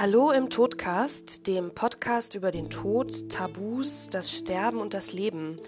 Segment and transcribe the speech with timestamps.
[0.00, 5.60] Hallo im Todcast, dem Podcast über den Tod, Tabus, das Sterben und das Leben.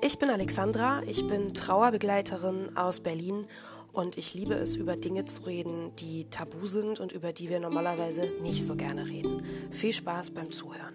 [0.00, 3.48] Ich bin Alexandra, ich bin Trauerbegleiterin aus Berlin
[3.92, 7.58] und ich liebe es, über Dinge zu reden, die tabu sind und über die wir
[7.58, 9.42] normalerweise nicht so gerne reden.
[9.72, 10.94] Viel Spaß beim Zuhören.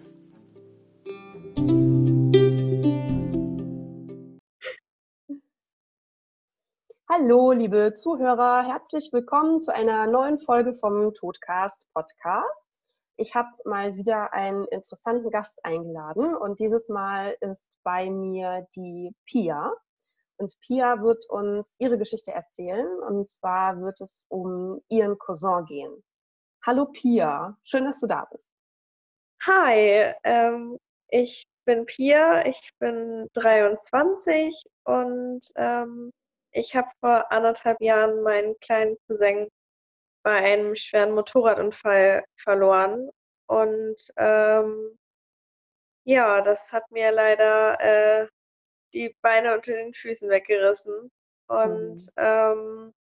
[7.10, 12.67] Hallo, liebe Zuhörer, herzlich willkommen zu einer neuen Folge vom Todcast Podcast.
[13.20, 19.12] Ich habe mal wieder einen interessanten Gast eingeladen und dieses Mal ist bei mir die
[19.26, 19.74] Pia.
[20.36, 26.04] Und Pia wird uns ihre Geschichte erzählen und zwar wird es um ihren Cousin gehen.
[26.64, 28.46] Hallo Pia, schön, dass du da bist.
[29.44, 30.78] Hi, ähm,
[31.08, 36.12] ich bin Pia, ich bin 23 und ähm,
[36.52, 39.48] ich habe vor anderthalb Jahren meinen kleinen Cousin
[40.28, 43.08] bei einem schweren Motorradunfall verloren.
[43.46, 44.98] Und ähm,
[46.04, 48.28] ja, das hat mir leider äh,
[48.92, 51.10] die Beine unter den Füßen weggerissen.
[51.46, 52.12] Und mhm.
[52.18, 52.94] ähm,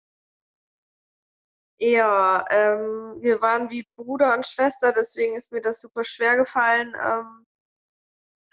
[1.81, 6.95] ja, ähm, wir waren wie Bruder und Schwester, deswegen ist mir das super schwer gefallen,
[6.95, 7.45] ähm,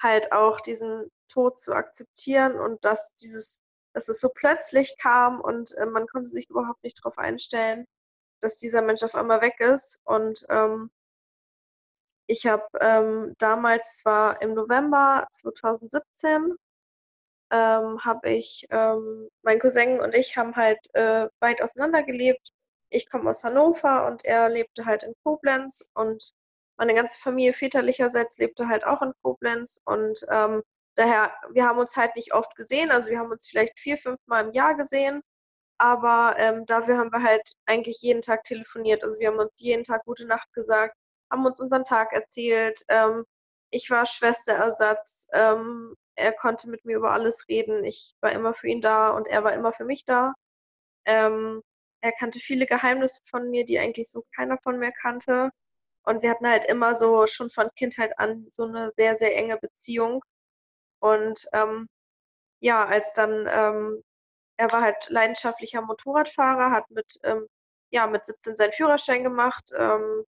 [0.01, 3.61] halt auch diesen Tod zu akzeptieren und dass dieses,
[3.94, 7.85] dass es so plötzlich kam und äh, man konnte sich überhaupt nicht darauf einstellen
[8.44, 10.02] dass dieser Mensch auf einmal weg ist.
[10.05, 10.91] Und ähm,
[12.27, 16.55] ich habe ähm, damals, zwar im November 2017,
[17.52, 22.50] ähm, habe ich, ähm, mein Cousin und ich haben halt äh, weit auseinander gelebt.
[22.89, 26.31] Ich komme aus Hannover und er lebte halt in Koblenz und
[26.78, 30.63] meine ganze Familie väterlicherseits lebte halt auch in Koblenz und ähm,
[30.95, 34.19] daher, wir haben uns halt nicht oft gesehen, also wir haben uns vielleicht vier, fünf
[34.28, 35.22] Mal im Jahr gesehen
[35.77, 39.03] aber ähm, dafür haben wir halt eigentlich jeden Tag telefoniert.
[39.03, 40.95] Also wir haben uns jeden Tag gute Nacht gesagt,
[41.31, 42.81] haben uns unseren Tag erzählt.
[42.89, 43.25] Ähm,
[43.72, 45.28] ich war Schwesterersatz.
[45.34, 47.84] Ähm, er konnte mit mir über alles reden.
[47.85, 50.34] Ich war immer für ihn da und er war immer für mich da.
[51.06, 51.61] Ähm,
[52.01, 55.51] er kannte viele Geheimnisse von mir, die eigentlich so keiner von mir kannte.
[56.03, 59.57] Und wir hatten halt immer so schon von Kindheit an so eine sehr, sehr enge
[59.57, 60.23] Beziehung.
[61.00, 61.88] Und ähm,
[62.61, 64.03] ja, als dann ähm,
[64.58, 67.47] er war halt leidenschaftlicher Motorradfahrer, hat mit, ähm,
[67.91, 69.72] ja, mit 17 seinen Führerschein gemacht.
[69.78, 70.25] Ähm,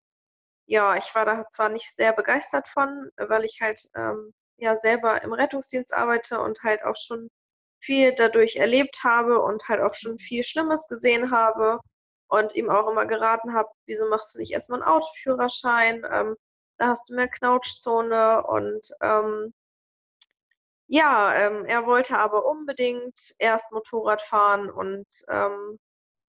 [0.67, 5.23] ja, ich war da zwar nicht sehr begeistert von, weil ich halt ähm, ja selber
[5.23, 7.29] im Rettungsdienst arbeite und halt auch schon
[7.81, 11.79] viel dadurch erlebt habe und halt auch schon viel Schlimmes gesehen habe
[12.27, 16.05] und ihm auch immer geraten habe, wieso machst du nicht erstmal einen Autoführerschein?
[16.11, 16.35] Ähm,
[16.77, 19.53] da hast du mehr Knautschzone und ähm,
[20.93, 25.79] ja, ähm, er wollte aber unbedingt erst Motorrad fahren und ähm,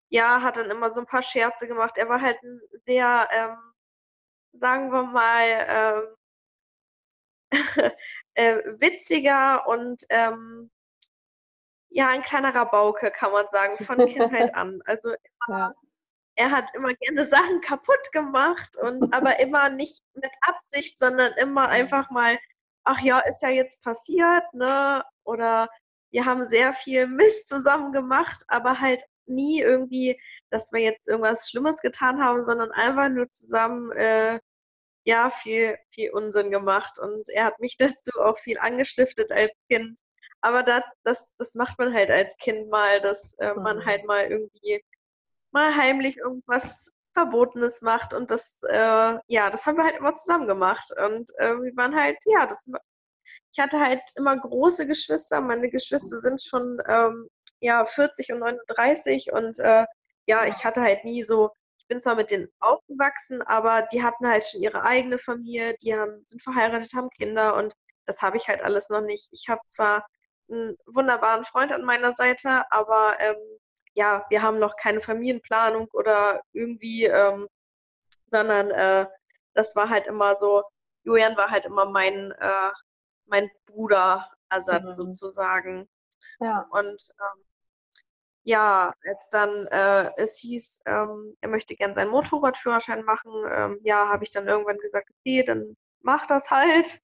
[0.07, 1.97] ja, hat dann immer so ein paar Scherze gemacht.
[1.97, 3.57] Er war halt ein sehr, ähm,
[4.53, 6.15] sagen wir mal,
[7.51, 7.51] ähm,
[8.35, 10.71] äh, witziger und ähm,
[11.89, 14.81] ja, ein kleiner Rabauke, kann man sagen, von Kindheit an.
[14.85, 15.73] Also immer, ja.
[16.35, 21.67] er hat immer gerne Sachen kaputt gemacht und aber immer nicht mit Absicht, sondern immer
[21.67, 22.39] einfach mal
[22.83, 25.03] ach ja, ist ja jetzt passiert, ne?
[25.23, 25.69] Oder
[26.11, 31.49] wir haben sehr viel Mist zusammen gemacht, aber halt nie irgendwie, dass wir jetzt irgendwas
[31.49, 34.39] Schlimmes getan haben, sondern einfach nur zusammen, äh,
[35.05, 36.99] ja, viel, viel Unsinn gemacht.
[36.99, 39.99] Und er hat mich dazu auch viel angestiftet als Kind.
[40.41, 43.85] Aber das, das, das macht man halt als Kind mal, dass äh, man mhm.
[43.85, 44.83] halt mal irgendwie
[45.51, 50.47] mal heimlich irgendwas Verbotenes macht und das, äh, ja, das haben wir halt immer zusammen
[50.47, 52.65] gemacht und äh, wir waren halt, ja, das,
[53.51, 57.27] ich hatte halt immer große Geschwister, meine Geschwister sind schon, ähm,
[57.59, 59.85] ja, 40 und 39 und äh,
[60.25, 64.27] ja, ich hatte halt nie so, ich bin zwar mit denen aufgewachsen, aber die hatten
[64.27, 67.73] halt schon ihre eigene Familie, die haben, sind verheiratet, haben Kinder und
[68.05, 69.29] das habe ich halt alles noch nicht.
[69.31, 70.05] Ich habe zwar
[70.49, 73.37] einen wunderbaren Freund an meiner Seite, aber ähm,
[73.93, 77.47] ja, wir haben noch keine Familienplanung oder irgendwie, ähm,
[78.27, 79.07] sondern äh,
[79.53, 80.63] das war halt immer so,
[81.03, 82.71] Julian war halt immer mein, äh,
[83.25, 84.91] mein Bruderersatz mhm.
[84.91, 85.89] sozusagen.
[86.39, 86.67] Ja.
[86.71, 87.43] Und ähm,
[88.43, 94.09] ja, als dann äh, es hieß, ähm, er möchte gern seinen Motorradführerschein machen, ähm, ja,
[94.09, 97.01] habe ich dann irgendwann gesagt, okay, dann mach das halt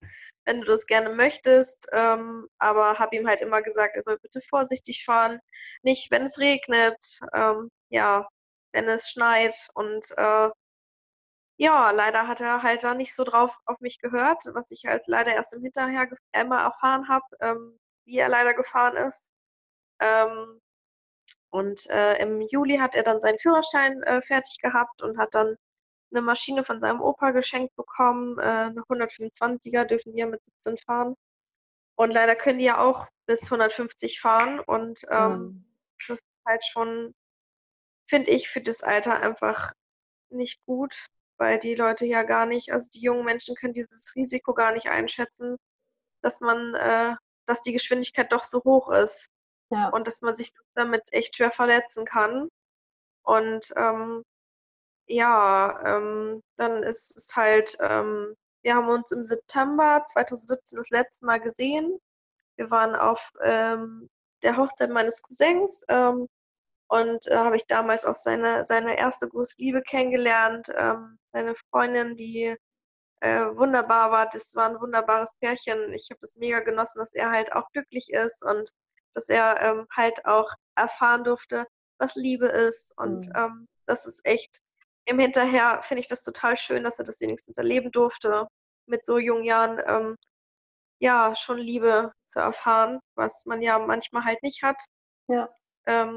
[0.49, 1.87] wenn du das gerne möchtest.
[1.93, 5.39] Ähm, aber habe ihm halt immer gesagt, er soll bitte vorsichtig fahren.
[5.83, 6.97] Nicht, wenn es regnet,
[7.33, 8.27] ähm, ja,
[8.73, 9.55] wenn es schneit.
[9.75, 10.49] Und äh,
[11.57, 15.03] ja, leider hat er halt da nicht so drauf auf mich gehört, was ich halt
[15.07, 19.31] leider erst im Hinterher immer erfahren habe, ähm, wie er leider gefahren ist.
[19.99, 20.59] Ähm,
[21.51, 25.57] und äh, im Juli hat er dann seinen Führerschein äh, fertig gehabt und hat dann
[26.11, 28.37] eine Maschine von seinem Opa geschenkt bekommen.
[28.39, 31.15] Äh, eine 125er dürfen wir mit 17 fahren.
[31.95, 34.59] Und leider können die ja auch bis 150 fahren.
[34.59, 35.65] Und ähm, mhm.
[36.07, 37.13] das ist halt schon,
[38.07, 39.73] finde ich, für das Alter einfach
[40.29, 41.07] nicht gut,
[41.37, 44.89] weil die Leute ja gar nicht, also die jungen Menschen können dieses Risiko gar nicht
[44.89, 45.57] einschätzen,
[46.21, 47.15] dass man, äh,
[47.45, 49.29] dass die Geschwindigkeit doch so hoch ist.
[49.71, 49.89] Ja.
[49.89, 52.49] Und dass man sich damit echt schwer verletzen kann.
[53.23, 54.23] Und ähm,
[55.09, 61.25] ja, ähm, dann ist es halt, ähm, wir haben uns im September 2017 das letzte
[61.25, 61.99] Mal gesehen.
[62.57, 64.09] Wir waren auf ähm,
[64.43, 66.27] der Hochzeit meines Cousins ähm,
[66.89, 70.67] und äh, habe ich damals auch seine, seine erste große Liebe kennengelernt.
[70.77, 72.55] Ähm, seine Freundin, die
[73.21, 74.29] äh, wunderbar war.
[74.29, 75.91] Das war ein wunderbares Pärchen.
[75.93, 78.69] Ich habe das mega genossen, dass er halt auch glücklich ist und
[79.13, 81.65] dass er ähm, halt auch erfahren durfte,
[81.97, 82.93] was Liebe ist.
[82.97, 83.67] Und mhm.
[83.87, 84.59] das ist echt
[85.09, 88.47] im Hinterher finde ich das total schön, dass er das wenigstens erleben durfte,
[88.85, 90.15] mit so jungen Jahren ähm,
[90.99, 94.77] ja schon Liebe zu erfahren, was man ja manchmal halt nicht hat.
[95.27, 95.49] Ja.
[95.87, 96.15] Ähm,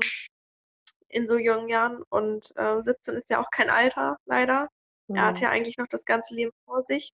[1.09, 2.03] in so jungen Jahren.
[2.11, 4.69] Und äh, 17 ist ja auch kein Alter, leider.
[5.09, 5.17] Mhm.
[5.17, 7.13] Er hat ja eigentlich noch das ganze Leben vor sich.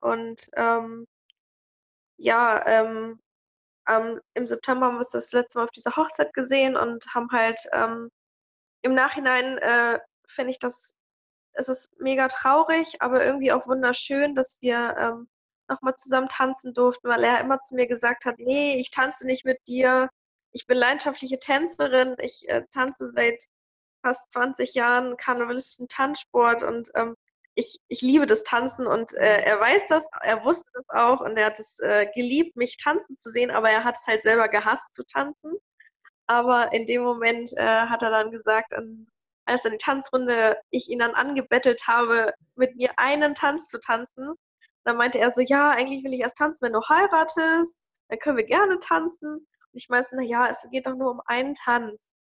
[0.00, 1.06] Und ähm,
[2.16, 3.20] ja, ähm,
[3.86, 7.30] ähm, im September haben wir uns das letzte Mal auf dieser Hochzeit gesehen und haben
[7.32, 8.10] halt ähm,
[8.82, 9.98] im Nachhinein äh,
[10.30, 10.94] finde ich das,
[11.52, 15.28] es ist mega traurig, aber irgendwie auch wunderschön, dass wir ähm,
[15.68, 19.44] nochmal zusammen tanzen durften, weil er immer zu mir gesagt hat, nee, ich tanze nicht
[19.44, 20.10] mit dir.
[20.52, 22.16] Ich bin leidenschaftliche Tänzerin.
[22.18, 23.42] Ich äh, tanze seit
[24.02, 27.14] fast 20 Jahren karnevalistischen Tanzsport und ähm,
[27.54, 31.36] ich, ich liebe das Tanzen und äh, er weiß das, er wusste das auch und
[31.36, 34.48] er hat es äh, geliebt, mich tanzen zu sehen, aber er hat es halt selber
[34.48, 35.54] gehasst zu tanzen.
[36.26, 39.08] Aber in dem Moment äh, hat er dann gesagt, an
[39.46, 44.34] als in die Tanzrunde ich ihn dann angebettelt habe, mit mir einen Tanz zu tanzen,
[44.84, 48.36] dann meinte er so, ja, eigentlich will ich erst tanzen, wenn du heiratest, dann können
[48.36, 49.34] wir gerne tanzen.
[49.34, 52.12] Und ich meinte, na ja, es geht doch nur um einen Tanz.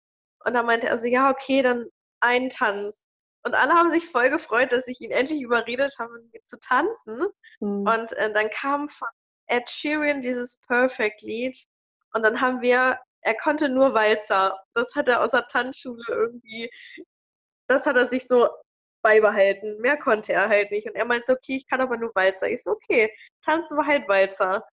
[0.45, 1.86] Und dann meinte er so, ja, okay, dann
[2.19, 3.06] einen Tanz.
[3.44, 6.60] Und alle haben sich voll gefreut, dass ich ihn endlich überredet habe, mit mir zu
[6.60, 7.27] tanzen.
[7.60, 7.88] Mhm.
[7.88, 9.07] Und äh, dann kam von
[9.48, 11.57] Ed Sheeran dieses Perfect-Lied.
[12.13, 14.57] Und dann haben wir, er konnte nur Walzer.
[14.74, 16.69] Das hat er aus der Tanzschule irgendwie
[17.69, 18.50] das hat er sich so
[19.01, 19.80] beibehalten.
[19.80, 20.88] Mehr konnte er halt nicht.
[20.88, 22.50] Und er meinte, okay, ich kann aber nur Walzer.
[22.50, 23.13] Ich so, okay,
[23.44, 24.66] tanzen wir halt Walzer.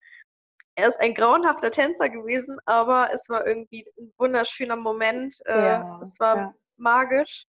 [0.75, 5.37] Er ist ein grauenhafter Tänzer gewesen, aber es war irgendwie ein wunderschöner Moment.
[5.47, 6.55] Äh, ja, es war ja.
[6.77, 7.45] magisch,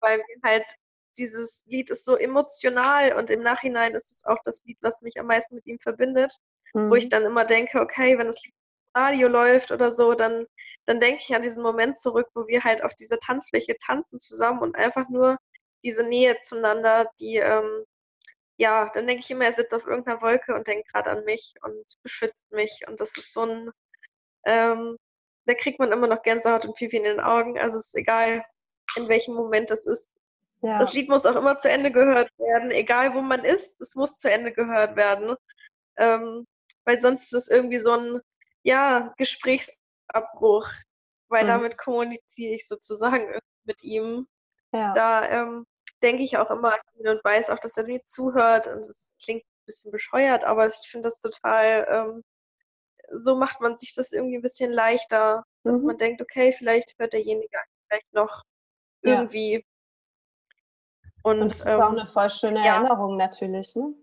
[0.00, 0.66] weil halt
[1.16, 5.18] dieses Lied ist so emotional und im Nachhinein ist es auch das Lied, was mich
[5.20, 6.36] am meisten mit ihm verbindet,
[6.74, 6.90] mhm.
[6.90, 8.54] wo ich dann immer denke, okay, wenn das Lied
[8.94, 10.46] Radio läuft oder so, dann,
[10.84, 14.60] dann denke ich an diesen Moment zurück, wo wir halt auf dieser Tanzfläche tanzen zusammen
[14.60, 15.38] und einfach nur
[15.84, 17.84] diese Nähe zueinander, die, ähm,
[18.56, 21.54] ja, dann denke ich immer, er sitzt auf irgendeiner Wolke und denkt gerade an mich
[21.62, 22.82] und beschützt mich.
[22.86, 23.70] Und das ist so ein,
[24.46, 24.96] ähm,
[25.46, 27.58] da kriegt man immer noch Gänsehaut und Pipi in den Augen.
[27.58, 28.44] Also es ist egal,
[28.96, 30.08] in welchem Moment das ist.
[30.60, 30.78] Ja.
[30.78, 34.18] Das Lied muss auch immer zu Ende gehört werden, egal wo man ist, es muss
[34.18, 35.34] zu Ende gehört werden.
[35.96, 36.46] Ähm,
[36.84, 38.20] weil sonst ist es irgendwie so ein,
[38.62, 40.68] ja, Gesprächsabbruch,
[41.28, 41.48] weil mhm.
[41.48, 44.26] damit kommuniziere ich sozusagen mit ihm.
[44.72, 44.92] Ja.
[44.92, 45.66] Da ähm,
[46.02, 49.66] denke ich auch immer und weiß auch, dass er mir zuhört und es klingt ein
[49.66, 52.24] bisschen bescheuert, aber ich finde das total, ähm,
[53.14, 55.88] so macht man sich das irgendwie ein bisschen leichter, dass mhm.
[55.88, 58.44] man denkt, okay, vielleicht hört derjenige vielleicht noch
[59.02, 59.54] irgendwie.
[59.54, 59.60] Ja.
[61.24, 62.76] Und, und das ist ähm, auch eine voll schöne ja.
[62.76, 63.94] Erinnerung natürlich, ne?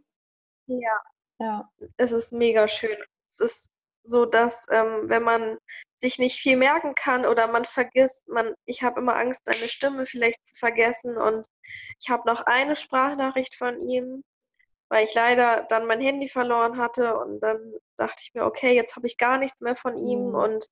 [0.68, 1.02] Ja.
[1.40, 1.72] Ja.
[1.98, 2.98] Es ist mega schön.
[3.28, 3.72] Es ist
[4.04, 5.58] so dass ähm, wenn man
[5.98, 10.06] sich nicht viel merken kann oder man vergisst, man, ich habe immer Angst, seine Stimme
[10.06, 11.48] vielleicht zu vergessen und
[12.00, 14.24] ich habe noch eine Sprachnachricht von ihm,
[14.90, 18.96] weil ich leider dann mein Handy verloren hatte und dann dachte ich mir, okay, jetzt
[18.96, 20.36] habe ich gar nichts mehr von ihm mhm.
[20.36, 20.68] und,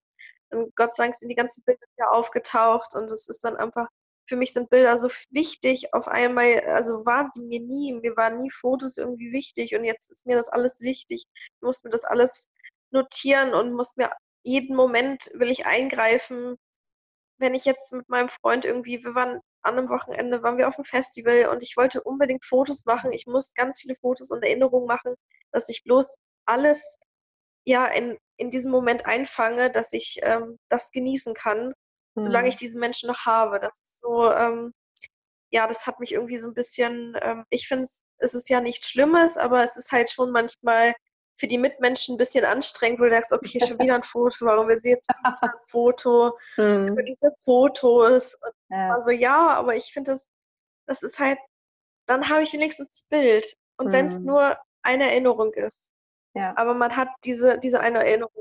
[0.49, 3.87] und Gott sei Dank sind die ganzen Bilder wieder aufgetaucht und es ist dann einfach
[4.27, 8.37] für mich sind Bilder so wichtig auf einmal, also waren sie mir nie, mir waren
[8.37, 11.27] nie Fotos irgendwie wichtig und jetzt ist mir das alles wichtig.
[11.33, 12.49] Ich muss mir das alles
[12.91, 14.11] notieren und muss mir
[14.43, 16.57] jeden Moment will ich eingreifen.
[17.37, 20.77] Wenn ich jetzt mit meinem Freund irgendwie, wir waren an einem Wochenende, waren wir auf
[20.77, 23.11] einem Festival und ich wollte unbedingt Fotos machen.
[23.11, 25.15] Ich muss ganz viele Fotos und Erinnerungen machen,
[25.51, 26.15] dass ich bloß
[26.45, 26.97] alles
[27.65, 31.73] ja in, in diesem Moment einfange, dass ich ähm, das genießen kann,
[32.15, 32.23] mhm.
[32.23, 33.59] solange ich diesen Menschen noch habe.
[33.59, 34.73] Das ist so, ähm,
[35.51, 37.83] ja, das hat mich irgendwie so ein bisschen, ähm, ich finde
[38.19, 40.95] es ist ja nichts Schlimmes, aber es ist halt schon manchmal
[41.37, 44.67] für die Mitmenschen ein bisschen anstrengend, wo du sagst, okay, schon wieder ein Foto, warum
[44.67, 45.15] will sie jetzt ein
[45.63, 46.37] Foto?
[46.57, 46.97] Mhm.
[47.05, 48.37] Diese Fotos.
[48.69, 48.93] Ja.
[48.93, 50.29] Also ja, aber ich finde das,
[50.87, 51.37] das ist halt
[52.07, 53.45] dann habe ich wenigstens das Bild.
[53.77, 54.25] Und wenn es Mhm.
[54.25, 55.91] nur eine Erinnerung ist.
[56.33, 56.53] Ja.
[56.57, 58.31] Aber man hat diese, diese eine Erinnerung.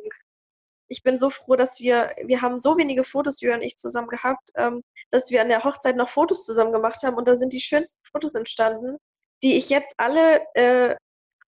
[0.88, 4.09] Ich bin so froh, dass wir, wir haben so wenige Fotos, Jürgen und ich zusammen
[4.09, 7.53] gehabt, ähm, dass wir an der Hochzeit noch Fotos zusammen gemacht haben und da sind
[7.53, 8.97] die schönsten Fotos entstanden,
[9.43, 10.95] die ich jetzt alle äh,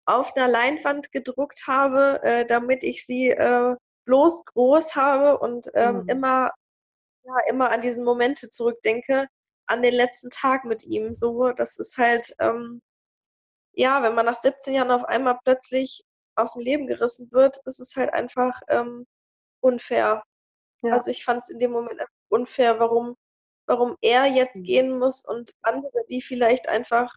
[0.09, 5.97] auf einer Leinwand gedruckt habe, äh, damit ich sie äh, bloß groß habe und ähm,
[5.99, 6.09] Mhm.
[6.09, 6.51] immer,
[7.25, 9.29] ja, immer an diesen Momente zurückdenke,
[9.67, 11.13] an den letzten Tag mit ihm.
[11.15, 12.81] So, das ist halt, ähm,
[13.75, 16.03] ja, wenn man nach 17 Jahren auf einmal plötzlich
[16.37, 19.07] aus dem Leben gerissen wird, ist es halt einfach ähm,
[19.61, 20.23] unfair.
[20.83, 20.93] Ja.
[20.95, 23.15] Also ich fand es in dem Moment einfach unfair, warum,
[23.67, 24.65] warum er jetzt Mhm.
[24.65, 27.15] gehen muss und andere, die vielleicht einfach,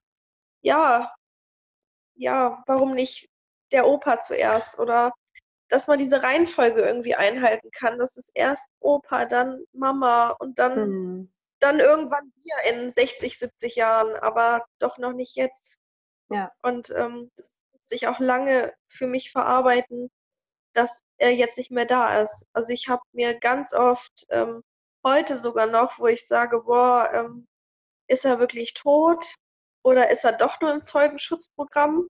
[0.62, 1.14] ja,
[2.16, 3.28] ja, warum nicht
[3.72, 5.14] der Opa zuerst oder
[5.70, 7.98] dass man diese Reihenfolge irgendwie einhalten kann.
[7.98, 11.34] Das ist erst Opa, dann Mama und dann, Mhm.
[11.60, 15.80] dann irgendwann wir in 60, 70 Jahren, aber doch noch nicht jetzt.
[16.30, 16.52] Ja.
[16.62, 20.12] Und ähm, das wird sich auch lange für mich verarbeiten,
[20.74, 22.46] dass er jetzt nicht mehr da ist.
[22.54, 24.64] Also ich habe mir ganz oft, ähm,
[25.06, 27.48] heute sogar noch, wo ich sage, boah, ähm,
[28.08, 29.36] ist er wirklich tot
[29.84, 32.08] oder ist er doch nur im Zeugenschutzprogramm?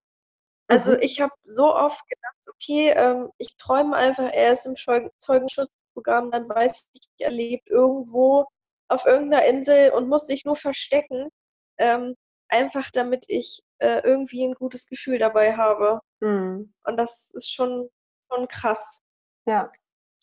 [0.67, 0.99] Also Mhm.
[1.01, 4.75] ich habe so oft gedacht, okay, ähm, ich träume einfach, er ist im
[5.17, 8.45] Zeugenschutzprogramm, dann weiß ich, er lebt irgendwo
[8.87, 11.29] auf irgendeiner Insel und muss sich nur verstecken,
[11.77, 12.15] ähm,
[12.49, 15.99] einfach damit ich äh, irgendwie ein gutes Gefühl dabei habe.
[16.19, 16.73] Mhm.
[16.83, 17.89] Und das ist schon,
[18.31, 19.01] schon krass.
[19.45, 19.71] Ja.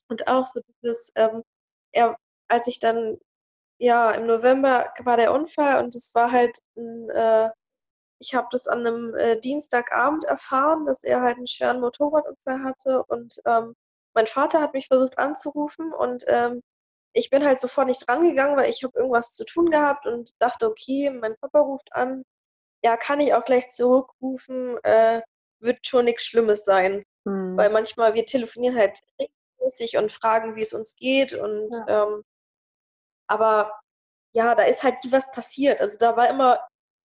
[0.09, 1.43] Und auch so dieses, ähm,
[1.93, 2.17] er,
[2.49, 3.19] als ich dann,
[3.79, 7.51] ja, im November war der Unfall und es war halt ein, äh,
[8.21, 13.05] ich habe das an einem äh, Dienstagabend erfahren, dass er halt einen schweren Motorradunfall hatte
[13.05, 13.75] und ähm,
[14.15, 16.61] mein Vater hat mich versucht anzurufen und ähm,
[17.13, 20.69] ich bin halt sofort nicht rangegangen, weil ich habe irgendwas zu tun gehabt und dachte,
[20.69, 22.25] okay, mein Papa ruft an,
[22.85, 25.23] ja, kann ich auch gleich zurückrufen, äh,
[25.61, 27.05] wird schon nichts Schlimmes sein.
[27.29, 27.57] Mhm.
[27.57, 32.23] weil manchmal wir telefonieren halt regelmäßig und fragen, wie es uns geht und ähm,
[33.29, 33.73] aber
[34.35, 35.81] ja, da ist halt nie was passiert.
[35.81, 36.61] Also da war immer,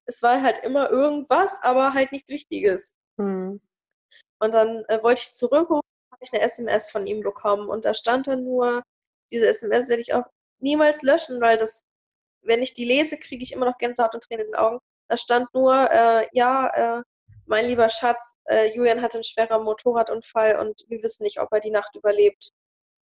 [0.07, 2.95] es war halt immer irgendwas, aber halt nichts Wichtiges.
[3.17, 3.61] Mhm.
[4.41, 7.93] Und dann äh, wollte ich zurückrufen, habe ich eine SMS von ihm bekommen und da
[7.93, 8.83] stand dann nur,
[9.31, 10.27] diese SMS werde ich auch
[10.59, 11.83] niemals löschen, weil das,
[12.41, 14.79] wenn ich die lese, kriege ich immer noch Gänsehaut und Tränen in den Augen.
[15.09, 17.03] Da stand nur, äh, ja, äh,
[17.45, 21.59] mein lieber Schatz, äh, Julian hatte einen schweren Motorradunfall und wir wissen nicht, ob er
[21.59, 22.49] die Nacht überlebt.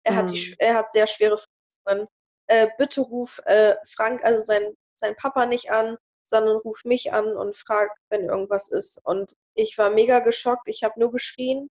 [0.04, 0.40] Er, hat, die, Mhm.
[0.40, 1.40] sch- er hat sehr schwere
[1.88, 2.08] Verletzungen.
[2.52, 7.38] Äh, bitte ruf äh, Frank, also sein, sein Papa, nicht an, sondern ruf mich an
[7.38, 9.00] und frag, wenn irgendwas ist.
[9.06, 10.68] Und ich war mega geschockt.
[10.68, 11.70] Ich habe nur geschrien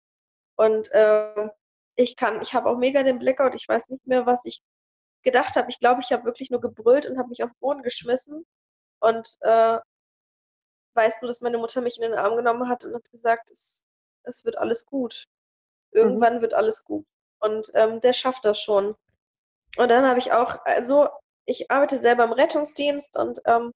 [0.54, 1.48] und äh,
[1.96, 3.56] ich kann, ich habe auch mega den Blackout.
[3.56, 4.60] Ich weiß nicht mehr, was ich
[5.24, 5.68] gedacht habe.
[5.68, 8.46] Ich glaube, ich habe wirklich nur gebrüllt und habe mich auf den Boden geschmissen
[9.00, 9.78] und äh,
[10.94, 13.84] weiß nur, dass meine Mutter mich in den Arm genommen hat und hat gesagt, es,
[14.22, 15.24] es wird alles gut.
[15.90, 17.04] Irgendwann wird alles gut.
[17.40, 18.94] Und ähm, der schafft das schon.
[19.76, 21.08] Und dann habe ich auch, also
[21.46, 23.72] ich arbeite selber im Rettungsdienst und ähm,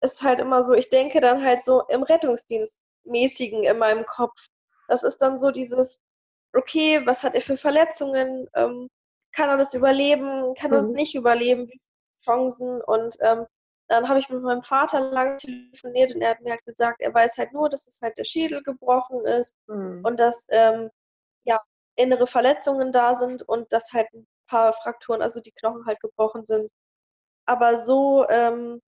[0.00, 4.46] es ist halt immer so, ich denke dann halt so im Rettungsdienstmäßigen in meinem Kopf.
[4.88, 6.00] Das ist dann so dieses,
[6.54, 8.48] okay, was hat er für Verletzungen?
[8.54, 8.88] Ähm,
[9.32, 10.54] kann er das überleben?
[10.54, 10.94] Kann er das Mhm.
[10.94, 11.68] nicht überleben?
[11.68, 11.82] Wie viele
[12.36, 12.80] Chancen?
[12.82, 13.46] Und ähm,
[13.88, 17.12] dann habe ich mit meinem Vater lange telefoniert und er hat mir halt gesagt, er
[17.12, 20.00] weiß halt nur, dass es halt der Schädel gebrochen ist Mhm.
[20.04, 20.90] und dass ähm,
[21.44, 21.58] ja,
[21.96, 26.44] innere Verletzungen da sind und dass halt ein paar Frakturen, also die Knochen halt gebrochen
[26.44, 26.70] sind.
[27.46, 28.80] Aber so ähm,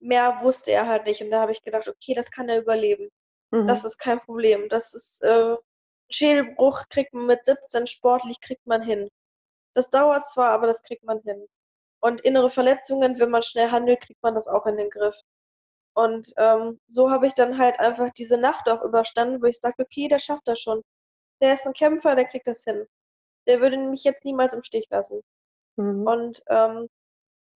[0.00, 1.22] mehr wusste er halt nicht.
[1.22, 3.08] Und da habe ich gedacht, okay, das kann er überleben.
[3.50, 3.66] Mhm.
[3.66, 4.68] Das ist kein Problem.
[4.68, 5.56] Das ist äh,
[6.10, 9.08] Schädelbruch kriegt man mit 17 sportlich kriegt man hin.
[9.74, 11.46] Das dauert zwar, aber das kriegt man hin.
[12.02, 15.20] Und innere Verletzungen, wenn man schnell handelt, kriegt man das auch in den Griff.
[15.94, 19.82] Und ähm, so habe ich dann halt einfach diese Nacht auch überstanden, wo ich sage,
[19.82, 20.82] okay, der schafft das schon.
[21.42, 22.86] Der ist ein Kämpfer, der kriegt das hin.
[23.46, 25.22] Der würde mich jetzt niemals im Stich lassen.
[25.76, 26.06] Mhm.
[26.06, 26.88] Und ähm,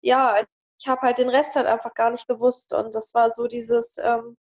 [0.02, 0.42] ja,
[0.80, 2.74] ich habe halt den Rest halt einfach gar nicht gewusst.
[2.74, 4.38] Und das war so dieses, ähm,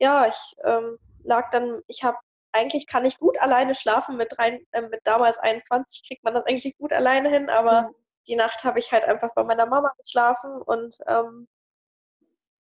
[0.00, 2.18] ja, ich ähm, lag dann, ich habe,
[2.52, 4.16] eigentlich kann ich gut alleine schlafen.
[4.16, 7.94] Mit, rein, äh, mit damals 21 kriegt man das eigentlich gut alleine hin, aber Mhm.
[8.28, 11.48] die Nacht habe ich halt einfach bei meiner Mama geschlafen und ähm,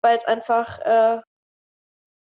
[0.03, 1.21] weil es einfach äh,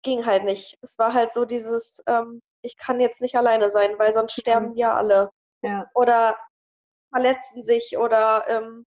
[0.04, 0.78] ging halt nicht.
[0.82, 4.74] Es war halt so dieses, ähm, ich kann jetzt nicht alleine sein, weil sonst sterben
[4.74, 5.32] die ja alle
[5.66, 5.90] Ja.
[5.94, 6.38] oder
[7.12, 8.86] verletzen sich oder ähm,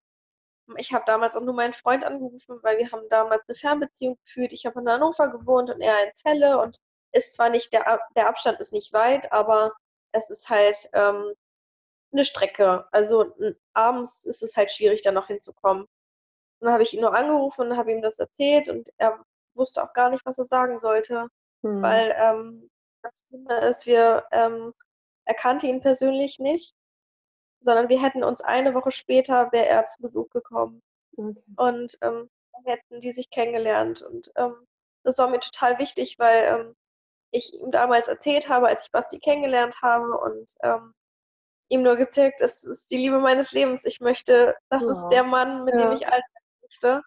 [0.76, 4.52] ich habe damals auch nur meinen Freund angerufen, weil wir haben damals eine Fernbeziehung geführt.
[4.52, 6.78] Ich habe in Hannover gewohnt und er in Celle und
[7.12, 9.73] ist zwar nicht, der, der Abstand ist nicht weit, aber
[10.12, 11.32] es ist halt ähm,
[12.12, 12.87] eine Strecke.
[12.92, 13.35] Also
[13.73, 15.85] abends ist es halt schwierig, da noch hinzukommen.
[15.85, 19.82] Und dann habe ich ihn nur angerufen und habe ihm das erzählt und er wusste
[19.82, 21.28] auch gar nicht, was er sagen sollte.
[21.62, 21.82] Hm.
[21.82, 22.70] Weil ähm,
[23.02, 24.75] das Schlimme ist, wir, ähm,
[25.28, 26.75] er kannte ihn persönlich nicht,
[27.61, 30.80] sondern wir hätten uns eine Woche später, wäre er zu Besuch gekommen.
[31.16, 31.35] Okay.
[31.56, 34.02] Und ähm, dann hätten die sich kennengelernt.
[34.02, 34.66] Und ähm,
[35.04, 36.75] das war mir total wichtig, weil ähm,
[37.30, 40.94] ich ihm damals erzählt habe, als ich Basti kennengelernt habe und ähm,
[41.68, 43.85] ihm nur gezeigt, es ist die Liebe meines Lebens.
[43.85, 44.90] Ich möchte, das Ja.
[44.92, 45.92] ist der Mann, mit dem Ja.
[45.92, 47.02] ich alt werden möchte.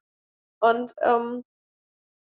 [0.60, 1.44] Und, ähm,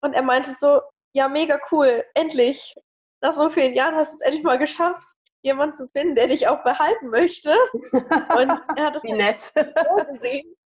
[0.02, 0.82] und er meinte so,
[1.14, 2.76] ja, mega cool, endlich.
[3.22, 6.48] Nach so vielen Jahren hast du es endlich mal geschafft, jemanden zu finden, der dich
[6.48, 7.54] auch behalten möchte.
[7.92, 9.40] Und er hat es Wie nett.
[9.40, 10.54] so gesehen.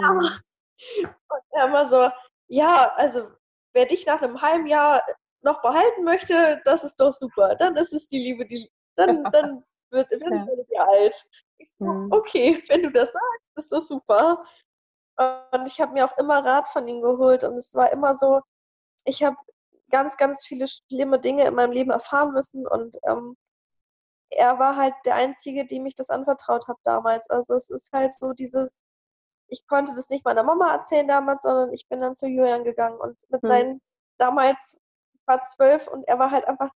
[0.00, 0.18] Hm.
[1.28, 2.08] Und er war so,
[2.48, 3.28] ja, also
[3.74, 5.02] wer dich nach einem halben Jahr
[5.42, 7.54] noch behalten möchte, das ist doch super.
[7.56, 10.46] Dann ist es die Liebe, die dann, dann wird, wird Ja.
[10.46, 10.62] ja.
[10.70, 11.24] dir alt.
[11.58, 12.08] Ich so, Hm.
[12.12, 14.44] okay, wenn du das sagst, ist das super.
[15.52, 18.40] Und ich habe mir auch immer Rat von ihm geholt und es war immer so,
[19.04, 19.36] ich habe
[19.90, 23.36] ganz, ganz viele schlimme Dinge in meinem Leben erfahren müssen und ähm,
[24.30, 27.28] er war halt der Einzige, dem ich das anvertraut habe damals.
[27.30, 28.82] Also es ist halt so dieses,
[29.48, 32.98] ich konnte das nicht meiner Mama erzählen damals, sondern ich bin dann zu Julian gegangen
[33.00, 33.48] und mit Hm.
[33.48, 33.82] seinen,
[34.18, 34.80] damals
[35.26, 36.70] war zwölf und er war halt einfach,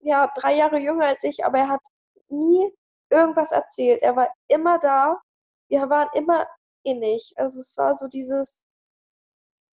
[0.00, 1.82] ja, drei Jahre jünger als ich, aber er hat
[2.28, 2.72] nie
[3.10, 4.02] irgendwas erzählt.
[4.02, 5.20] Er war immer da.
[5.68, 6.46] Wir waren immer
[6.84, 7.34] innig.
[7.36, 8.64] Also es war so dieses,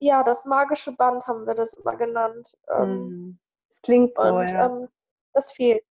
[0.01, 2.57] ja, das magische Band haben wir das immer genannt.
[2.69, 3.39] Ähm, Hm.
[3.69, 4.67] Das klingt so, und ja.
[4.67, 4.89] ähm,
[5.33, 5.85] das fehlt.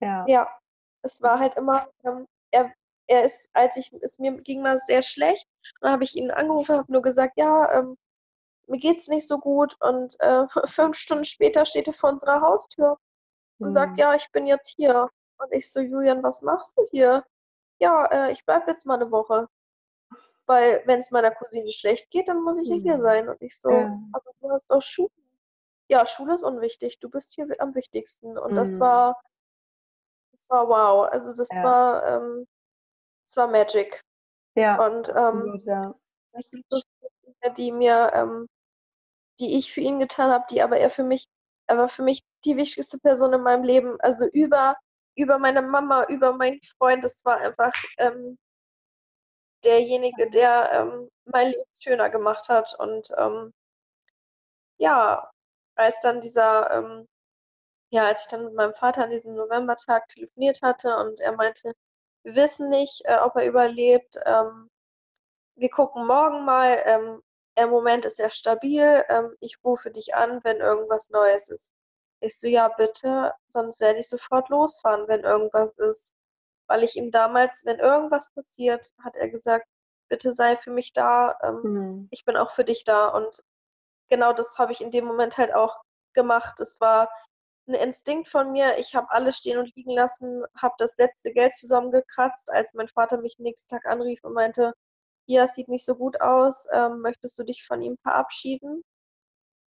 [0.00, 0.24] Ja.
[0.28, 0.58] Ja,
[1.02, 2.72] es war halt immer, ähm, er,
[3.08, 5.46] er ist, als ich, es mir ging mal sehr schlecht,
[5.80, 7.96] dann habe ich ihn angerufen, habe nur gesagt, ja, ähm,
[8.68, 12.98] mir geht's nicht so gut und äh, fünf Stunden später steht er vor unserer Haustür
[13.60, 13.98] und sagt, Hm.
[13.98, 15.08] ja, ich bin jetzt hier.
[15.38, 17.24] Und ich so, Julian, was machst du hier?
[17.78, 19.48] Ja, äh, ich bleib jetzt mal eine Woche.
[20.46, 23.02] Weil wenn es meiner Cousine schlecht geht, dann muss ich ja hier Hm.
[23.02, 23.28] sein.
[23.28, 23.98] Und ich so, Ja.
[24.12, 25.10] aber du hast doch Schule.
[25.88, 26.98] Ja, Schule ist unwichtig.
[27.00, 28.38] Du bist hier am wichtigsten.
[28.38, 28.80] Und das Hm.
[28.80, 29.20] war,
[30.36, 31.08] das war wow.
[31.10, 31.62] Also das Ja.
[31.64, 32.46] war, ähm,
[33.26, 34.00] das war Magic.
[34.54, 35.94] Ja, Und ähm, absolut, ja.
[36.32, 36.80] das sind so
[37.24, 38.46] Dinge, die mir, ähm,
[39.38, 41.26] die ich für ihn getan habe, die aber er für mich,
[41.68, 44.00] er war für mich die wichtigste Person in meinem Leben.
[44.00, 44.76] Also über,
[45.16, 47.04] über meine Mama, über meinen Freund.
[47.04, 48.38] Das war einfach ähm,
[49.64, 52.74] derjenige, der ähm, mein Leben schöner gemacht hat.
[52.78, 53.52] Und ähm,
[54.78, 55.30] ja,
[55.76, 57.06] als dann dieser, ähm,
[57.96, 61.72] ja, als ich dann mit meinem Vater an diesem Novembertag telefoniert hatte und er meinte,
[62.24, 64.18] wir wissen nicht, äh, ob er überlebt.
[64.26, 64.70] Ähm,
[65.56, 66.82] wir gucken morgen mal.
[66.84, 67.22] Ähm,
[67.56, 69.04] Im Moment ist er stabil.
[69.08, 71.72] Ähm, ich rufe dich an, wenn irgendwas Neues ist.
[72.20, 76.14] Ich so, ja, bitte, sonst werde ich sofort losfahren, wenn irgendwas ist.
[76.68, 79.66] Weil ich ihm damals, wenn irgendwas passiert, hat er gesagt,
[80.10, 81.38] bitte sei für mich da.
[81.42, 82.08] Ähm, Hm.
[82.10, 83.08] ich bin auch für dich da.
[83.08, 83.42] Und
[84.10, 85.78] genau das habe ich in dem Moment halt auch
[86.14, 86.60] gemacht.
[86.60, 87.08] Es war
[87.68, 88.78] ein Instinkt von mir.
[88.78, 93.18] Ich habe alles stehen und liegen lassen, habe das letzte Geld zusammengekratzt, als mein Vater
[93.18, 94.74] mich nächsten Tag anrief und meinte,
[95.26, 98.82] ja, es sieht nicht so gut aus, ähm, möchtest du dich von ihm verabschieden?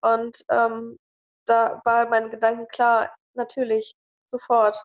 [0.02, 0.98] Und ähm,
[1.46, 3.94] da war mein Gedanken klar, natürlich,
[4.26, 4.82] sofort.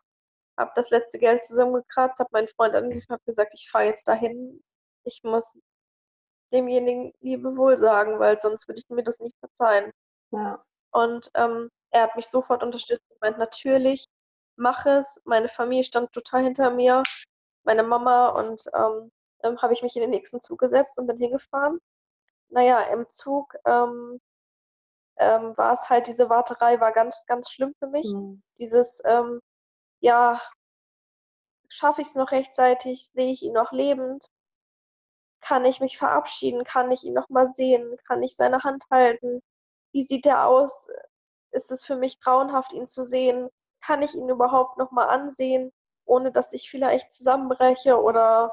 [0.58, 4.62] Habe das letzte Geld zusammengekratzt, habe meinen Freund angerufen, habe gesagt, ich fahre jetzt dahin.
[5.04, 5.60] Ich muss
[6.52, 9.92] demjenigen Lebewohl sagen, weil sonst würde ich mir das nicht verzeihen.
[10.32, 10.62] Ja.
[10.92, 14.06] Und ähm, er hat mich sofort unterstützt und meint, natürlich,
[14.56, 15.20] mach es.
[15.24, 17.02] Meine Familie stand total hinter mir,
[17.64, 19.10] meine Mama und ähm,
[19.42, 21.78] ähm, habe ich mich in den nächsten Zug gesetzt und bin hingefahren.
[22.48, 24.20] Naja, im Zug ähm,
[25.18, 28.06] ähm, war es halt, diese Warterei war ganz, ganz schlimm für mich.
[28.06, 28.42] Hm.
[28.58, 29.40] Dieses, ähm,
[30.00, 30.40] ja,
[31.68, 34.26] schaffe ich es noch rechtzeitig, sehe ich ihn noch lebend,
[35.40, 39.42] kann ich mich verabschieden, kann ich ihn noch mal sehen, kann ich seine Hand halten,
[39.92, 40.88] wie sieht er aus,
[41.56, 43.48] ist es für mich grauenhaft, ihn zu sehen,
[43.84, 45.72] kann ich ihn überhaupt noch mal ansehen,
[46.04, 48.52] ohne dass ich vielleicht zusammenbreche oder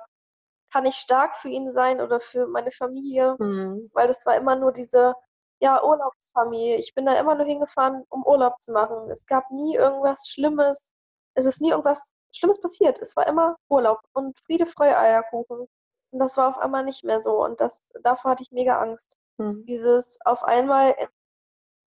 [0.72, 3.92] kann ich stark für ihn sein oder für meine Familie, Hm.
[3.94, 5.14] weil das war immer nur diese
[5.60, 6.78] ja, Urlaubsfamilie.
[6.78, 9.10] Ich bin da immer nur hingefahren, um Urlaub zu machen.
[9.12, 10.94] Es gab nie irgendwas Schlimmes.
[11.36, 13.00] Es ist nie irgendwas Schlimmes passiert.
[13.00, 15.68] Es war immer Urlaub und Friede, Freude, Eierkuchen.
[16.12, 17.44] Und das war auf einmal nicht mehr so.
[17.44, 19.18] Und das, davor hatte ich mega Angst.
[19.40, 19.64] Hm.
[19.66, 21.08] Dieses auf einmal in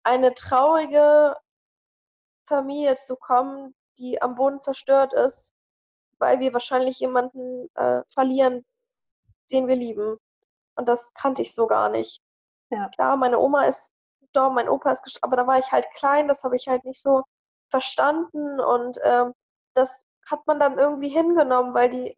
[0.06, 1.36] eine traurige
[2.46, 5.52] Familie zu kommen, die am Boden zerstört ist,
[6.18, 8.64] weil wir wahrscheinlich jemanden äh, verlieren,
[9.50, 10.16] den wir lieben.
[10.76, 12.22] Und das kannte ich so gar nicht.
[12.70, 12.88] Ja.
[12.90, 16.28] Klar, meine Oma ist gestorben, mein Opa ist gestorben, aber da war ich halt klein,
[16.28, 17.24] das habe ich halt nicht so
[17.68, 19.32] verstanden und ähm,
[19.74, 22.16] das hat man dann irgendwie hingenommen, weil die,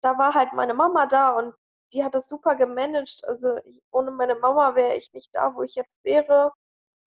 [0.00, 1.54] da war halt meine Mama da und
[1.92, 3.22] die hat das super gemanagt.
[3.26, 6.52] Also ich, ohne meine Mama wäre ich nicht da, wo ich jetzt wäre.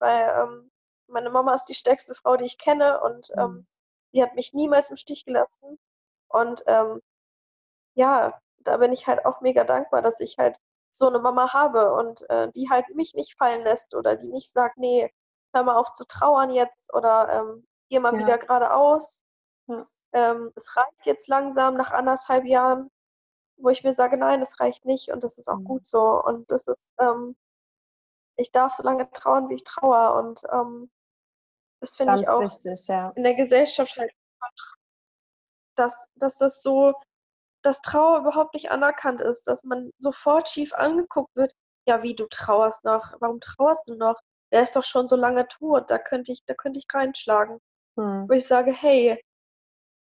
[0.01, 0.71] Weil ähm,
[1.07, 3.41] meine Mama ist die stärkste Frau, die ich kenne und Mhm.
[3.41, 3.67] ähm,
[4.13, 5.79] die hat mich niemals im Stich gelassen.
[6.29, 7.01] Und ähm,
[7.95, 10.57] ja, da bin ich halt auch mega dankbar, dass ich halt
[10.91, 14.51] so eine Mama habe und äh, die halt mich nicht fallen lässt oder die nicht
[14.53, 15.11] sagt, nee,
[15.53, 18.19] hör mal auf zu trauern jetzt oder ähm, geh mal Ja.
[18.19, 19.23] wieder geradeaus.
[19.67, 19.87] Ja.
[20.13, 22.89] Ähm, es reicht jetzt langsam nach anderthalb Jahren,
[23.57, 25.65] wo ich mir sage, nein, es reicht nicht und das ist auch Mhm.
[25.65, 26.21] gut so.
[26.23, 27.35] Und das ist, ähm,
[28.41, 30.15] ich darf so lange trauern, wie ich trauer.
[30.15, 30.89] Und ähm,
[31.79, 33.11] das finde ich auch wichtig, ja.
[33.15, 34.11] in der Gesellschaft halt,
[35.75, 36.93] dass, dass das so,
[37.63, 41.53] dass Trauer überhaupt nicht anerkannt ist, dass man sofort schief angeguckt wird.
[41.87, 43.15] Ja, wie du trauerst noch?
[43.19, 44.19] Warum trauerst du noch?
[44.51, 47.59] Der ist doch schon so lange tot, da könnte ich, da könnte ich reinschlagen.
[47.95, 48.27] Mhm.
[48.29, 49.19] Wo ich sage, hey,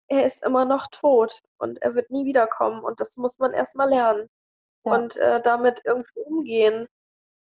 [0.07, 3.89] er ist immer noch tot und er wird nie wiederkommen und das muss man erstmal
[3.89, 4.29] lernen
[4.85, 4.93] Ja.
[4.93, 6.87] und äh, damit irgendwie umgehen,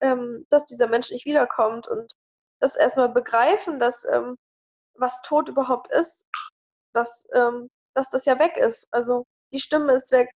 [0.00, 2.14] ähm, dass dieser Mensch nicht wiederkommt und
[2.60, 4.36] das erstmal begreifen, dass ähm,
[4.94, 6.26] was Tod überhaupt ist,
[6.92, 8.88] dass, ähm, dass das ja weg ist.
[8.92, 10.30] Also die Stimme ist weg,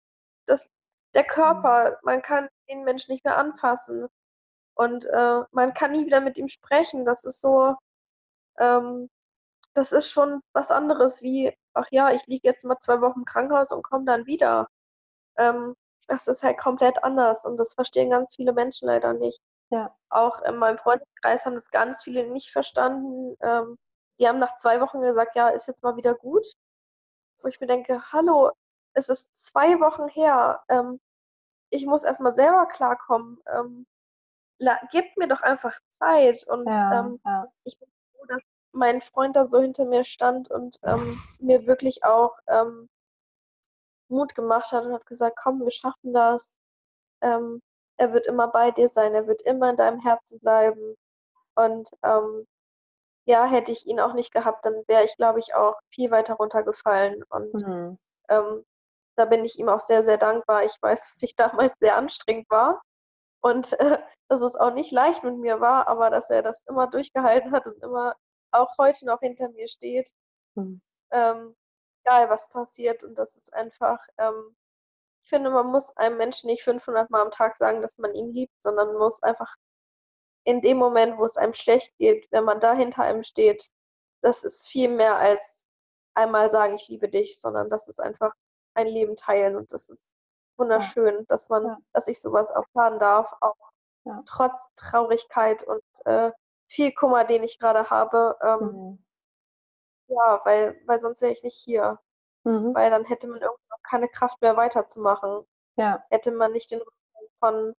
[0.48, 0.70] das,
[1.14, 4.08] der Körper, man kann den Menschen nicht mehr anfassen
[4.76, 7.06] und äh, man kann nie wieder mit ihm sprechen.
[7.06, 7.76] Das ist so,
[8.60, 9.10] ähm,
[9.74, 13.26] das ist schon was anderes wie, ach ja, ich liege jetzt mal zwei Wochen im
[13.26, 14.68] Krankenhaus und komme dann wieder.
[15.38, 15.76] Ähm,
[16.08, 19.40] das ist halt komplett anders und das verstehen ganz viele Menschen leider nicht.
[19.74, 19.96] Ja.
[20.10, 23.36] Auch in meinem Freundeskreis haben das ganz viele nicht verstanden.
[23.42, 23.78] Ähm,
[24.20, 26.46] die haben nach zwei Wochen gesagt, ja, ist jetzt mal wieder gut.
[27.42, 28.52] Wo ich mir denke, hallo,
[28.94, 30.64] es ist zwei Wochen her.
[30.70, 31.00] Ähm,
[31.72, 33.42] ich muss erstmal selber klarkommen.
[33.48, 33.88] Ähm,
[34.92, 36.48] gebt mir doch einfach Zeit.
[36.48, 37.48] Und Ja, ähm, ja.
[37.64, 38.42] ich bin froh, dass
[38.74, 42.88] mein Freund da so hinter mir stand und ähm, mir wirklich auch ähm,
[44.08, 46.60] Mut gemacht hat und hat gesagt, komm, wir schaffen das.
[47.22, 47.60] Ähm,
[47.98, 50.96] er wird immer bei dir sein, er wird immer in deinem Herzen bleiben.
[51.56, 52.48] Und ähm,
[53.26, 56.36] ja, hätte ich ihn auch nicht gehabt, dann wäre ich, glaube ich, auch viel weiter
[56.36, 57.24] runtergefallen.
[57.30, 57.98] Und Mhm.
[58.30, 58.66] ähm,
[59.18, 60.64] da bin ich ihm auch sehr, sehr dankbar.
[60.66, 61.36] Ich weiß, dass ich
[61.72, 62.82] damals sehr anstrengend war
[63.42, 66.88] und äh, dass es auch nicht leicht mit mir war, aber dass er das immer
[66.88, 68.16] durchgehalten hat und immer
[68.52, 70.12] auch heute noch hinter mir steht,
[70.56, 70.82] Mhm.
[71.12, 71.56] ähm,
[72.06, 73.04] egal was passiert.
[73.04, 74.56] Und das ist einfach, ähm,
[75.24, 78.34] ich finde, man muss einem Menschen nicht 500 Mal am Tag sagen, dass man ihn
[78.34, 79.56] liebt, sondern muss einfach
[80.46, 83.68] in dem Moment, wo es einem schlecht geht, wenn man da hinter einem steht,
[84.22, 85.66] das ist viel mehr als
[86.16, 88.34] einmal sagen, ich liebe dich, sondern das ist einfach
[88.76, 90.14] ein Leben teilen und das ist
[90.58, 91.78] wunderschön, dass man, Ja.
[91.94, 93.56] dass ich sowas erfahren darf, auch
[94.06, 94.22] Ja.
[94.26, 96.32] trotz Traurigkeit und äh,
[96.70, 98.38] viel Kummer, den ich gerade habe.
[98.42, 99.06] Ähm, Mhm.
[100.08, 102.00] Ja, weil, weil sonst wäre ich nicht hier,
[102.44, 102.74] Mhm.
[102.76, 105.46] weil dann hätte man irgendwann auch keine Kraft mehr weiterzumachen.
[105.76, 107.74] Ja, Hätte man nicht den Rücken von,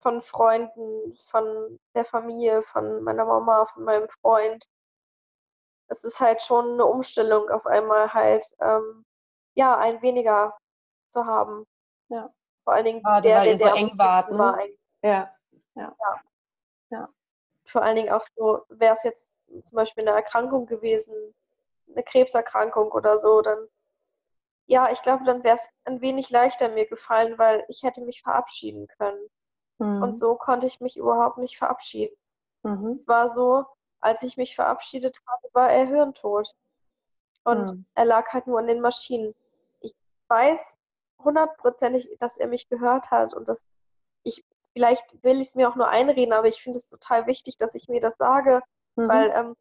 [0.00, 4.64] von Freunden, von der Familie, von meiner Mama, von meinem Freund.
[5.88, 9.04] Es ist halt schon eine Umstellung, auf einmal halt, ähm,
[9.54, 10.56] ja, ein weniger
[11.08, 11.66] zu haben.
[12.08, 12.30] Ja.
[12.64, 14.78] Vor allen Dingen Gerade der, weil der, ihr so der eng wart, wichtigsten war eigentlich.
[16.90, 17.08] ja.
[17.66, 21.34] Vor allen Dingen auch so, wäre es jetzt zum Beispiel eine Erkrankung gewesen,
[21.90, 23.68] eine Krebserkrankung oder so, dann,
[24.66, 28.22] ja, ich glaube, dann wäre es ein wenig leichter mir gefallen, weil ich hätte mich
[28.22, 29.28] verabschieden können.
[29.78, 30.02] Mhm.
[30.02, 32.16] Und so konnte ich mich überhaupt nicht verabschieden.
[32.62, 32.92] Mhm.
[32.92, 33.64] Es war so,
[34.00, 36.54] als ich mich verabschiedet habe, war er hirntot.
[37.44, 37.86] Und Mhm.
[37.94, 39.34] er lag halt nur an den Maschinen.
[39.80, 39.94] Ich
[40.28, 40.60] weiß
[41.22, 43.64] hundertprozentig, dass er mich gehört hat und dass
[44.22, 47.56] ich, vielleicht will ich es mir auch nur einreden, aber ich finde es total wichtig,
[47.56, 48.62] dass ich mir das sage,
[48.96, 49.08] Mhm.
[49.08, 49.56] weil, ähm,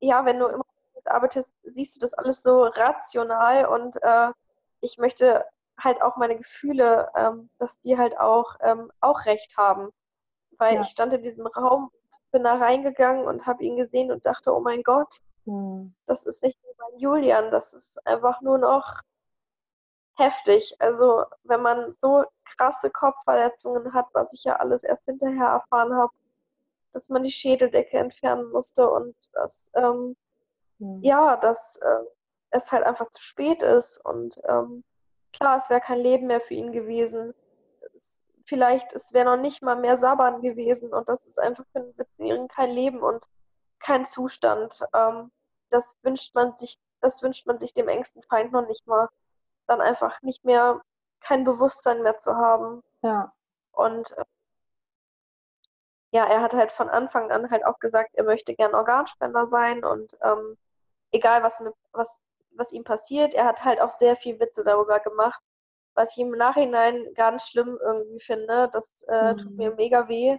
[0.00, 0.64] ja, wenn du immer
[1.12, 4.32] arbeitest, siehst du das alles so rational und äh,
[4.80, 5.44] ich möchte
[5.78, 9.90] halt auch meine Gefühle, ähm, dass die halt auch, ähm, auch recht haben.
[10.58, 10.80] Weil Ja.
[10.82, 11.90] ich stand in diesem Raum,
[12.30, 15.94] bin da reingegangen und habe ihn gesehen und dachte, oh mein Gott, Mhm.
[16.06, 19.00] das ist nicht nur mein Julian, das ist einfach nur noch
[20.18, 20.76] heftig.
[20.78, 22.24] Also wenn man so
[22.56, 26.12] krasse Kopfverletzungen hat, was ich ja alles erst hinterher erfahren habe,
[26.92, 30.16] dass man die Schädeldecke entfernen musste und dass, ähm,
[30.82, 31.00] Mhm.
[31.02, 32.04] ja, dass äh,
[32.50, 33.98] es halt einfach zu spät ist.
[34.04, 34.84] Und ähm,
[35.32, 37.34] klar, es wäre kein Leben mehr für ihn gewesen.
[37.94, 41.78] Es, vielleicht, es wäre noch nicht mal mehr Saban gewesen und das ist einfach für
[41.78, 43.26] einen 17-Jährigen kein Leben und
[43.78, 44.84] kein Zustand.
[44.92, 45.30] Ähm,
[45.70, 49.08] das wünscht man sich, das wünscht man sich dem engsten Feind noch nicht mal.
[49.68, 50.82] Dann einfach nicht mehr
[51.20, 52.82] kein Bewusstsein mehr zu haben.
[53.02, 53.32] Ja.
[53.70, 54.24] Und äh,
[56.10, 59.84] ja, er hat halt von Anfang an halt auch gesagt, er möchte gern Organspender sein
[59.84, 60.58] und ähm,
[61.12, 62.24] egal was, mit, was,
[62.56, 65.42] was ihm passiert, er hat halt auch sehr viel Witze darüber gemacht,
[65.94, 68.68] was ich im Nachhinein ganz schlimm irgendwie finde.
[68.72, 69.56] Das äh, tut Mhm.
[69.56, 70.38] mir mega weh.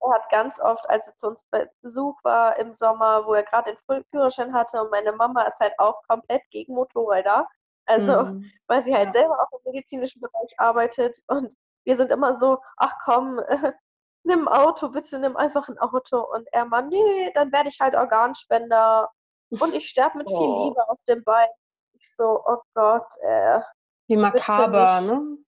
[0.00, 3.42] er hat ganz oft, als er zu uns bei Besuch war im Sommer, wo er
[3.44, 7.46] gerade den Führerschein hatte und meine Mama ist halt auch komplett gegen Motorräder.
[7.86, 8.50] Also, mhm.
[8.68, 9.20] weil sie halt ja.
[9.20, 11.52] selber auch im medizinischen Bereich arbeitet und
[11.84, 13.72] wir sind immer so, ach komm, äh,
[14.24, 16.20] nimm ein Auto, bitte nimm einfach ein Auto.
[16.20, 19.10] Und er meint, nee, dann werde ich halt Organspender
[19.50, 20.38] und ich sterbe mit oh.
[20.38, 21.48] viel Liebe auf dem Bein.
[21.94, 23.60] Ich so, oh Gott, äh,
[24.06, 25.38] Wie makaber, ne?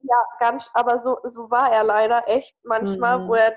[0.00, 3.28] Ja, ganz, aber so, so war er leider echt manchmal, mhm.
[3.28, 3.52] wo er,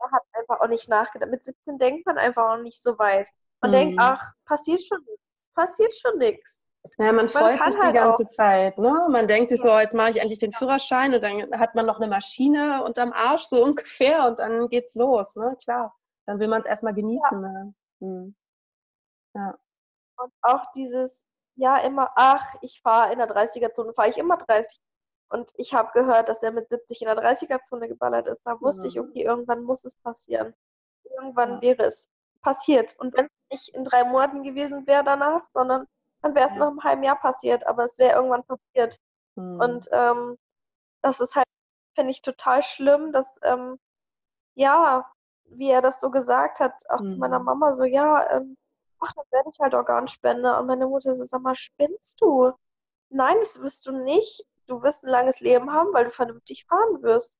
[0.00, 1.30] er hat einfach auch nicht nachgedacht.
[1.30, 3.28] Mit 17 denkt man einfach auch nicht so weit.
[3.60, 3.74] Man mhm.
[3.74, 6.66] denkt, ach, passiert schon nichts, passiert schon nichts.
[6.98, 8.30] Ja, man, man freut sich halt die ganze auch.
[8.30, 8.78] Zeit.
[8.78, 9.06] Ne?
[9.10, 11.96] Man denkt sich so, jetzt mache ich endlich den Führerschein und dann hat man noch
[11.96, 15.56] eine Maschine unterm Arsch, so ungefähr, und dann geht's los, ne?
[15.62, 15.94] Klar.
[16.26, 17.42] Dann will man es erstmal genießen.
[17.42, 17.48] Ja.
[17.48, 17.74] Ne?
[18.00, 18.34] Hm.
[19.34, 19.58] Ja.
[20.16, 24.80] Und auch dieses, ja, immer, ach, ich fahre in der 30er-Zone, fahre ich immer 30.
[25.28, 28.46] Und ich habe gehört, dass er mit 70 in der 30er-Zone geballert ist.
[28.46, 28.88] Da wusste ja.
[28.88, 30.54] ich, okay, irgendwann muss es passieren.
[31.04, 31.62] Irgendwann ja.
[31.62, 32.08] wäre es
[32.42, 32.96] passiert.
[32.98, 35.86] Und wenn es nicht in drei Monaten gewesen wäre danach, sondern
[36.22, 36.58] dann wäre es ja.
[36.58, 38.98] nach einem halben Jahr passiert, aber es wäre irgendwann passiert.
[39.36, 39.60] Mhm.
[39.60, 40.38] Und ähm,
[41.02, 41.46] das ist halt,
[41.94, 43.78] finde ich, total schlimm, dass, ähm,
[44.54, 45.10] ja,
[45.46, 47.08] wie er das so gesagt hat, auch mhm.
[47.08, 47.44] zu meiner hm.
[47.44, 48.56] Mama, so, ja, ähm,
[49.04, 50.58] ach, dann werde ich halt Organspender.
[50.60, 52.52] Und meine Mutter so, sag mal, spinnst du?
[53.10, 57.02] Nein, das wirst du nicht du wirst ein langes Leben haben, weil du vernünftig fahren
[57.02, 57.38] wirst.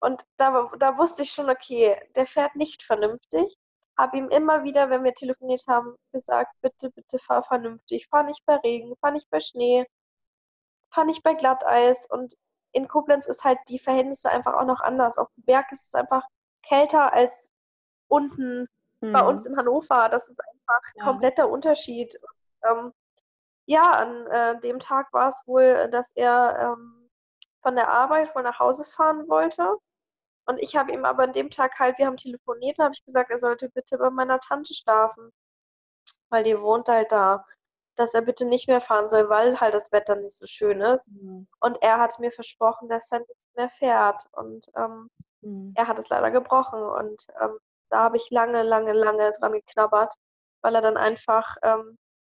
[0.00, 3.56] Und da, da wusste ich schon, okay, der fährt nicht vernünftig.
[3.96, 8.08] Habe ihm immer wieder, wenn wir telefoniert haben, gesagt, bitte, bitte fahr vernünftig.
[8.08, 9.86] Fahr nicht bei Regen, fahr nicht bei Schnee,
[10.92, 12.06] fahr nicht bei Glatteis.
[12.10, 12.34] Und
[12.72, 15.16] in Koblenz ist halt die Verhältnisse einfach auch noch anders.
[15.18, 16.24] Auf dem Berg ist es einfach
[16.62, 17.50] kälter als
[18.08, 18.68] unten
[19.06, 19.12] hm.
[19.12, 20.08] bei uns in Hannover.
[20.08, 21.04] Das ist einfach ja.
[21.04, 22.18] kompletter Unterschied.
[22.64, 22.92] Ähm,
[23.66, 27.10] ja, an äh, dem Tag war es wohl, dass er ähm,
[27.62, 29.76] von der Arbeit wohl nach Hause fahren wollte.
[30.46, 33.30] Und ich habe ihm aber an dem Tag halt, wir haben telefoniert, habe ich gesagt,
[33.30, 35.32] er sollte bitte bei meiner Tante schlafen,
[36.28, 37.44] weil die wohnt halt da.
[37.96, 41.10] Dass er bitte nicht mehr fahren soll, weil halt das Wetter nicht so schön ist.
[41.10, 41.48] Mhm.
[41.60, 44.22] Und er hat mir versprochen, dass er nicht mehr fährt.
[44.32, 45.72] Und ähm, mhm.
[45.74, 46.82] er hat es leider gebrochen.
[46.82, 47.58] Und ähm,
[47.90, 50.14] da habe ich lange, lange, lange dran geknabbert,
[50.62, 51.98] weil er dann einfach ähm,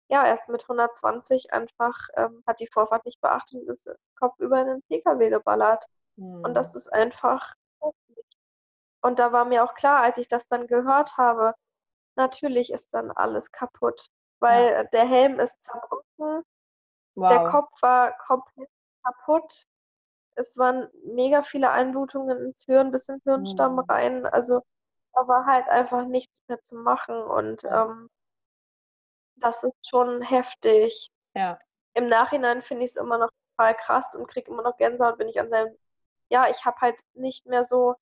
[0.09, 4.67] ja, erst mit 120 einfach ähm, hat die Vorfahrt nicht beachtet und ist kopfüber in
[4.69, 5.85] den Pkw geballert.
[6.17, 6.45] Mhm.
[6.45, 6.79] Und das hm.
[6.79, 7.55] ist einfach.
[9.03, 11.55] Und da war mir auch klar, als ich das dann gehört habe,
[12.17, 14.09] natürlich ist dann alles kaputt,
[14.41, 14.85] weil ja.
[14.85, 16.43] der Helm ist zerbrochen,
[17.15, 17.29] wow.
[17.29, 18.69] der Kopf war komplett
[19.05, 19.67] kaputt.
[20.35, 23.81] Es waren mega viele Einblutungen ins Hirn bis in den Hirnstamm mhm.
[23.81, 24.27] rein.
[24.27, 24.63] Also
[25.25, 27.17] war halt einfach nichts mehr zu machen.
[27.17, 28.11] Und ähm,
[29.37, 31.09] das ist schon heftig.
[31.35, 31.59] Ja.
[31.95, 35.29] Im Nachhinein finde ich es immer noch total krass und kriege immer noch Gänsehaut, wenn
[35.29, 35.77] ich an seinem.
[36.29, 37.95] Ja, ich habe halt nicht mehr so.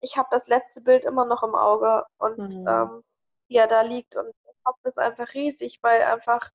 [0.00, 2.68] Ich habe das letzte Bild immer noch im Auge und mhm.
[2.68, 3.04] ähm,
[3.48, 6.50] wie er da liegt und der Kopf ist einfach riesig, weil einfach,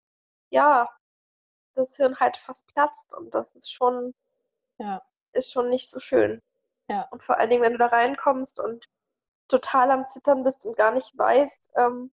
[0.50, 0.90] ja,
[1.76, 4.14] das Hirn halt fast platzt und das ist schon,
[4.80, 5.02] ja.
[5.32, 6.42] ist schon nicht so schön.
[6.90, 7.08] Ja.
[7.12, 8.86] Und vor allen Dingen, wenn du da reinkommst und
[9.48, 12.12] total am Zittern bist und gar nicht weißt, ähm,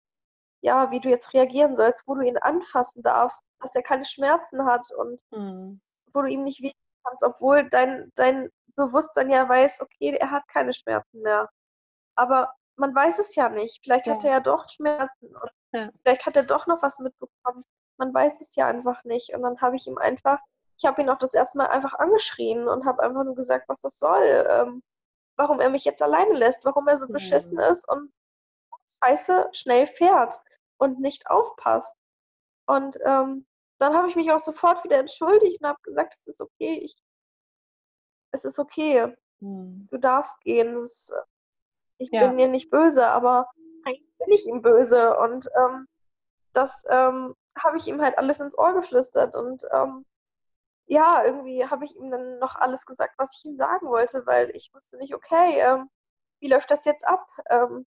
[0.61, 4.65] ja, wie du jetzt reagieren sollst, wo du ihn anfassen darfst, dass er keine Schmerzen
[4.65, 5.81] hat und mhm.
[6.13, 10.49] wo du ihm nicht wehtun kannst, obwohl dein, dein Bewusstsein ja weiß, okay, er hat
[10.49, 11.51] keine Schmerzen mehr.
[12.17, 13.81] Aber man weiß es ja nicht.
[13.83, 14.15] Vielleicht ja.
[14.15, 15.91] hat er ja doch Schmerzen oder ja.
[16.03, 17.63] vielleicht hat er doch noch was mitbekommen.
[17.99, 19.35] Man weiß es ja einfach nicht.
[19.35, 20.39] Und dann habe ich ihm einfach,
[20.79, 23.81] ich habe ihn auch das erste Mal einfach angeschrien und habe einfach nur gesagt, was
[23.83, 24.83] das soll, ähm,
[25.37, 27.13] warum er mich jetzt alleine lässt, warum er so mhm.
[27.13, 28.13] beschissen ist und
[29.03, 30.41] scheiße schnell fährt
[30.79, 31.97] und nicht aufpasst.
[32.67, 33.47] Und ähm,
[33.79, 36.97] dann habe ich mich auch sofort wieder entschuldigt und habe gesagt, es ist okay, ich,
[38.33, 39.89] es ist okay, hm.
[39.91, 40.75] du darfst gehen.
[40.81, 41.13] Das,
[41.99, 42.27] ich ja.
[42.27, 43.49] bin dir nicht böse, aber
[43.85, 45.17] eigentlich bin ich ihm böse.
[45.19, 45.87] Und ähm,
[46.53, 49.37] das ähm, habe ich ihm halt alles ins Ohr geflüstert.
[49.37, 50.05] Und ähm,
[50.87, 54.51] ja, irgendwie habe ich ihm dann noch alles gesagt, was ich ihm sagen wollte, weil
[54.55, 55.91] ich wusste nicht, okay, ähm,
[56.41, 57.27] wie läuft das jetzt ab?
[57.49, 57.87] Ähm,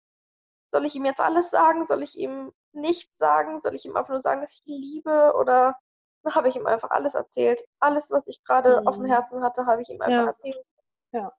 [0.69, 1.85] soll ich ihm jetzt alles sagen?
[1.85, 3.61] Soll ich ihm nichts sagen?
[3.61, 5.35] Soll ich ihm einfach nur sagen, dass ich ihn liebe?
[5.37, 5.77] Oder
[6.27, 7.63] habe ich ihm einfach alles erzählt.
[7.81, 8.89] Alles, was ich gerade mhm.
[8.89, 9.11] auf dem mhm.
[9.11, 10.27] Herzen hatte, habe ich ihm einfach ja.
[10.27, 10.65] erzählt.
[11.13, 11.33] Ja.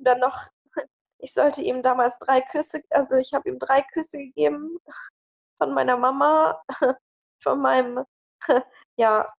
[0.00, 0.48] Dann noch,
[1.18, 4.78] ich sollte ihm damals drei Küsse, also ich habe ihm drei Küsse gegeben
[5.58, 6.62] von meiner Mama,
[7.42, 8.04] von meinem,
[8.96, 9.32] ja,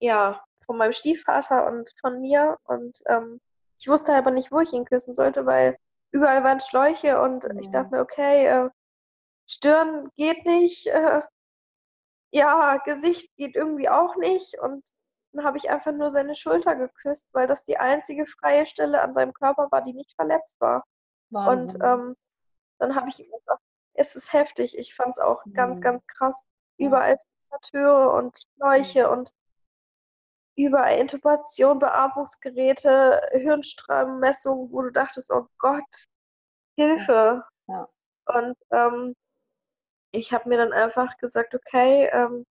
[0.00, 0.42] ja,
[0.72, 2.56] von meinem Stiefvater und von mir.
[2.64, 3.42] Und ähm,
[3.78, 5.76] ich wusste aber nicht, wo ich ihn küssen sollte, weil
[6.12, 7.50] überall waren Schläuche und ja.
[7.60, 8.70] ich dachte mir, okay, äh,
[9.46, 11.20] Stirn geht nicht, äh,
[12.30, 14.82] ja, Gesicht geht irgendwie auch nicht und
[15.32, 19.12] dann habe ich einfach nur seine Schulter geküsst, weil das die einzige freie Stelle an
[19.12, 20.84] seinem Körper war, die nicht verletzt war.
[21.28, 21.82] Wahnsinn.
[21.82, 22.16] Und ähm,
[22.78, 23.60] dann habe ich ihm gesagt,
[23.92, 24.78] es ist heftig.
[24.78, 25.52] Ich fand es auch mhm.
[25.52, 26.46] ganz, ganz krass.
[26.78, 29.12] Überall Sensateure und Schläuche mhm.
[29.12, 29.32] und
[30.56, 36.06] überall Intubation, Beatmungsgeräte, Hirnströmmessungen, wo du dachtest, oh Gott,
[36.76, 37.44] Hilfe.
[37.68, 37.74] Ja.
[37.74, 37.88] Ja.
[38.26, 39.16] Und ähm,
[40.12, 42.44] ich habe mir dann einfach gesagt, okay, ähm,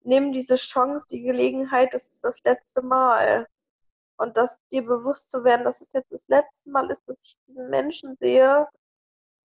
[0.00, 3.46] nimm diese Chance, die Gelegenheit, das ist das letzte Mal.
[4.16, 7.36] Und das dir bewusst zu werden, dass es jetzt das letzte Mal ist, dass ich
[7.48, 8.68] diesen Menschen sehe,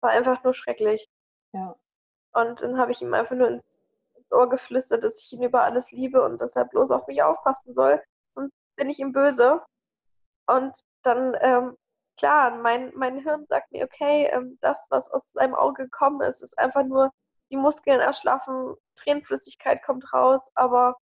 [0.01, 1.09] war einfach nur schrecklich.
[1.53, 1.75] Ja.
[2.33, 3.65] Und dann habe ich ihm einfach nur ins,
[4.33, 7.75] Ohr geflüstert, dass ich ihn über alles liebe und dass er bloß auf mich aufpassen
[7.75, 9.63] soll, sonst bin ich ihm böse.
[10.47, 11.77] Und dann, ähm,
[12.19, 16.43] klar, mein, mein Hirn sagt mir, okay, ähm, das, was aus seinem Auge gekommen ist,
[16.43, 17.13] ist einfach nur
[17.51, 20.97] die Muskeln erschlaffen, Tränenflüssigkeit kommt raus, aber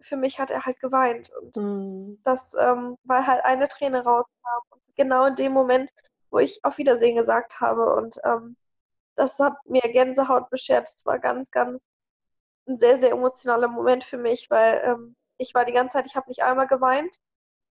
[0.00, 1.30] für mich hat er halt geweint.
[1.40, 2.20] Und mhm.
[2.22, 4.30] das, ähm, weil halt eine Träne rauskam.
[4.70, 5.90] Und genau in dem Moment,
[6.30, 7.94] wo ich auf Wiedersehen gesagt habe.
[7.94, 8.56] Und ähm,
[9.16, 10.88] das hat mir Gänsehaut beschert.
[10.88, 11.84] Es war ganz, ganz
[12.68, 16.16] ein sehr, sehr emotionaler Moment für mich, weil ähm, ich war die ganze Zeit, ich
[16.16, 17.16] habe nicht einmal geweint,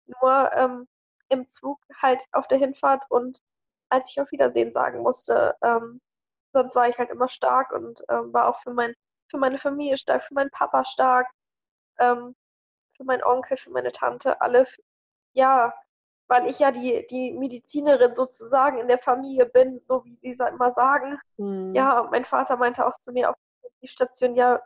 [0.05, 0.87] nur ähm,
[1.29, 3.39] im Zug halt auf der Hinfahrt und
[3.89, 6.01] als ich auf Wiedersehen sagen musste, ähm,
[6.53, 8.93] sonst war ich halt immer stark und ähm, war auch für, mein,
[9.29, 11.27] für meine Familie stark, für meinen Papa stark,
[11.99, 12.35] ähm,
[12.95, 14.65] für meinen Onkel, für meine Tante, alle,
[15.33, 15.73] ja,
[16.27, 20.71] weil ich ja die, die Medizinerin sozusagen in der Familie bin, so wie die immer
[20.71, 21.19] sagen.
[21.37, 21.75] Mhm.
[21.75, 23.35] Ja, mein Vater meinte auch zu mir auf
[23.81, 24.61] die Station, ja,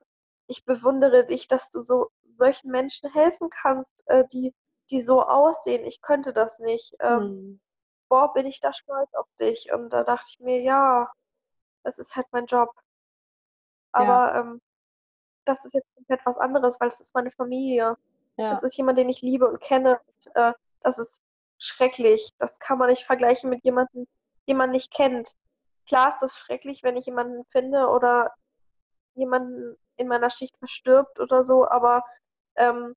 [0.48, 4.54] ich bewundere dich, dass du so solchen Menschen helfen kannst, äh, die,
[4.90, 5.86] die so aussehen.
[5.86, 6.96] Ich könnte das nicht.
[7.00, 7.60] Ähm, mhm.
[8.10, 9.72] Boah, bin ich da stolz auf dich.
[9.74, 11.12] Und da dachte ich mir, ja,
[11.84, 12.72] das ist halt mein Job.
[13.92, 14.40] Aber ja.
[14.40, 14.62] ähm,
[15.46, 17.98] das ist jetzt etwas anderes, weil es ist meine Familie.
[18.38, 18.52] Ja.
[18.52, 20.00] Das ist jemand, den ich liebe und kenne.
[20.06, 21.22] Und, äh, das ist
[21.58, 22.32] schrecklich.
[22.38, 24.08] Das kann man nicht vergleichen mit jemandem,
[24.48, 25.34] den man nicht kennt.
[25.88, 28.34] Klar ist das schrecklich, wenn ich jemanden finde oder
[29.16, 32.04] jemanden in meiner Schicht verstirbt oder so, aber
[32.56, 32.96] ähm,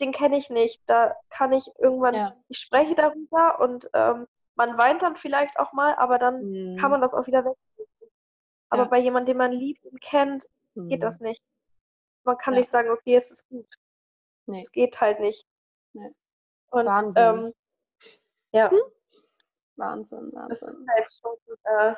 [0.00, 0.82] den kenne ich nicht.
[0.86, 2.36] Da kann ich irgendwann, ja.
[2.48, 6.76] ich spreche darüber und ähm, man weint dann vielleicht auch mal, aber dann mhm.
[6.76, 7.56] kann man das auch wieder weg.
[8.68, 8.88] Aber ja.
[8.88, 10.88] bei jemandem, den man liebt und kennt, mhm.
[10.88, 11.42] geht das nicht.
[12.24, 12.60] Man kann ja.
[12.60, 13.66] nicht sagen, okay, es ist gut.
[14.46, 14.58] Nee.
[14.58, 15.46] Es geht halt nicht.
[15.92, 16.14] Nee.
[16.70, 17.22] Und, Wahnsinn.
[17.22, 17.54] Ähm,
[18.52, 18.70] ja.
[18.70, 18.80] Hm?
[19.76, 20.48] Wahnsinn, Wahnsinn.
[20.48, 21.94] Das ist halt schon, äh,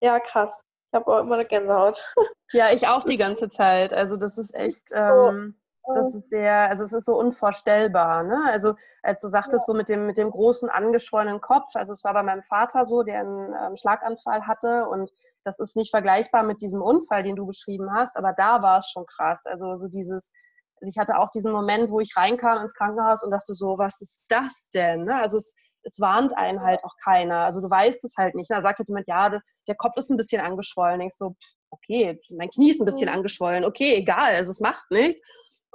[0.00, 0.64] ja, krass.
[0.94, 2.04] Ich habe auch immer eine Gänsehaut.
[2.52, 3.92] Ja, ich auch die ganze Zeit.
[3.92, 5.56] Also das ist echt, ähm,
[5.92, 8.22] das ist sehr, also es ist so unvorstellbar.
[8.22, 8.44] Ne?
[8.48, 9.72] Also als du sagtest, ja.
[9.72, 13.02] so mit dem, mit dem großen angeschwollenen Kopf, also es war bei meinem Vater so,
[13.02, 15.10] der einen ähm, Schlaganfall hatte und
[15.42, 18.88] das ist nicht vergleichbar mit diesem Unfall, den du beschrieben hast, aber da war es
[18.88, 19.40] schon krass.
[19.46, 20.32] Also so dieses,
[20.80, 24.00] also ich hatte auch diesen Moment, wo ich reinkam ins Krankenhaus und dachte so, was
[24.00, 25.06] ist das denn?
[25.06, 25.16] Ne?
[25.16, 27.44] Also es, es warnt einen halt auch keiner.
[27.44, 28.50] Also du weißt es halt nicht.
[28.50, 31.00] Da sagt halt jemand, ja, der Kopf ist ein bisschen angeschwollen.
[31.00, 31.36] Ich so,
[31.70, 33.14] okay, mein Knie ist ein bisschen mhm.
[33.14, 33.64] angeschwollen.
[33.64, 35.20] Okay, egal, also es macht nichts.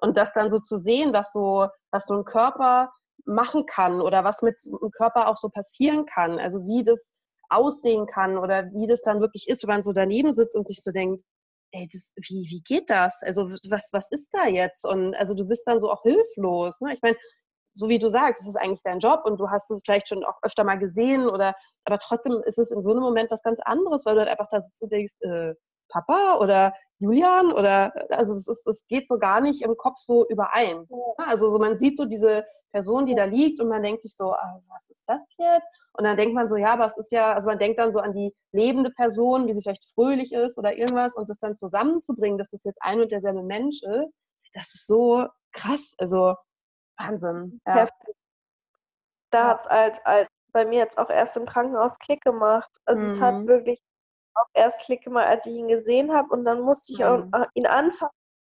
[0.02, 2.92] Und das dann so zu sehen, was so, was so ein Körper
[3.26, 6.40] machen kann oder was mit dem Körper auch so passieren kann.
[6.40, 7.12] Also wie das
[7.50, 10.82] aussehen kann oder wie das dann wirklich ist, wenn man so daneben sitzt und sich
[10.82, 11.24] so denkt,
[11.72, 13.22] ey, das, wie, wie geht das?
[13.22, 14.86] Also was, was ist da jetzt?
[14.86, 16.82] Und also du bist dann so auch hilflos.
[16.82, 16.94] Ne?
[16.94, 17.18] Ich meine,
[17.80, 20.24] so wie du sagst, es ist eigentlich dein Job und du hast es vielleicht schon
[20.24, 23.60] auch öfter mal gesehen oder aber trotzdem ist es in so einem Moment was ganz
[23.62, 25.54] anderes, weil du halt einfach da sitzt und denkst, äh,
[25.90, 30.28] Papa oder Julian oder also es ist, es geht so gar nicht im Kopf so
[30.28, 30.86] überein.
[30.90, 31.26] Ja.
[31.26, 34.34] Also so man sieht so diese Person, die da liegt und man denkt sich so,
[34.34, 35.70] ah, was ist das jetzt?
[35.94, 38.00] Und dann denkt man so, ja, aber es ist ja, also man denkt dann so
[38.00, 42.38] an die lebende Person, wie sie vielleicht fröhlich ist oder irgendwas und das dann zusammenzubringen,
[42.38, 44.14] dass das jetzt ein und derselbe Mensch ist,
[44.54, 46.36] das ist so krass, also
[47.00, 47.62] Wahnsinn.
[47.66, 47.90] Ja.
[49.32, 52.70] Da hat es halt, halt bei mir jetzt auch erst im Krankenhaus Klick gemacht.
[52.86, 53.12] Also mhm.
[53.12, 53.48] es hat mhm.
[53.48, 53.82] wirklich
[54.34, 57.34] auch erst Klick gemacht, als ich ihn gesehen habe und dann musste ich mhm.
[57.34, 58.12] auch, ihn anfangen,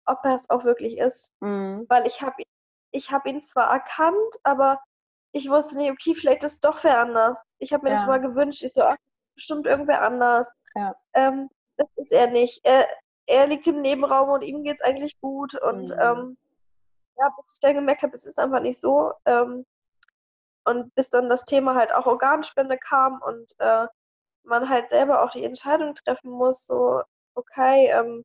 [0.06, 1.32] ob er es auch wirklich ist.
[1.42, 1.86] Mhm.
[1.90, 2.44] Weil ich habe
[2.92, 4.80] ich habe ihn zwar erkannt, aber
[5.32, 7.44] ich wusste nicht, okay, vielleicht ist es doch wer anders.
[7.60, 7.96] Ich habe mir ja.
[7.96, 8.64] das mal gewünscht.
[8.64, 10.54] Ich so, ach, das ist bestimmt irgendwer anders.
[10.76, 10.96] Ja.
[11.14, 12.60] Ähm, das ist er nicht.
[12.64, 12.86] Er,
[13.28, 15.56] er liegt im Nebenraum und ihm geht es eigentlich gut.
[15.62, 16.00] Und mhm.
[16.00, 16.38] ähm,
[17.18, 19.14] ja, bis ich dann gemerkt habe, es ist einfach nicht so.
[19.26, 19.66] Ähm,
[20.64, 23.88] und bis dann das Thema halt auch Organspende kam und äh,
[24.44, 27.02] man halt selber auch die Entscheidung treffen muss, so,
[27.36, 28.24] okay, ähm,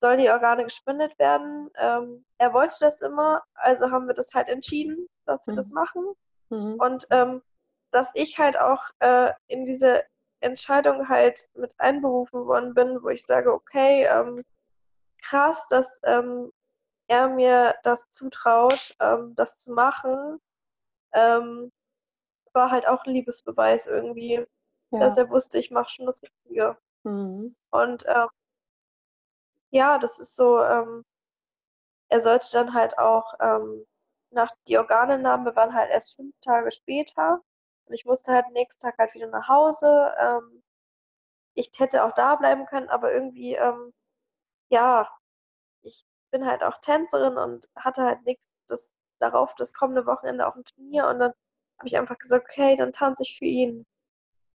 [0.00, 1.70] soll die Organe gespendet werden.
[1.76, 5.56] Ähm, er wollte das immer, also haben wir das halt entschieden, dass wir mhm.
[5.56, 6.12] das machen.
[6.48, 6.74] Mhm.
[6.78, 7.42] Und ähm,
[7.90, 10.04] dass ich halt auch äh, in diese
[10.40, 14.42] Entscheidung halt mit einberufen worden bin, wo ich sage, okay, ähm,
[15.22, 16.50] krass, dass ähm,
[17.10, 20.40] er mir das zutraut, ähm, das zu machen,
[21.12, 21.72] ähm,
[22.52, 24.46] war halt auch ein Liebesbeweis irgendwie.
[24.92, 25.00] ja.
[25.00, 26.76] dass er wusste, ich mache schon das Richtige.
[27.04, 27.54] Mhm.
[27.70, 28.28] Und ähm,
[29.70, 31.04] ja, das ist so, ähm,
[32.08, 33.86] er sollte dann halt auch ähm,
[34.30, 37.40] nach die Organentnahme waren halt erst fünf Tage später.
[37.86, 40.14] Und ich musste halt nächsten Tag halt wieder nach Hause.
[40.18, 40.62] Ähm,
[41.54, 43.56] ich hätte auch da bleiben können, aber irgendwie,
[44.70, 45.08] ja,
[46.30, 50.64] bin halt auch Tänzerin und hatte halt nichts das darauf das kommende Wochenende auch ein
[50.64, 51.32] Turnier und dann
[51.78, 53.86] habe ich einfach gesagt, okay, dann tanze ich für ihn.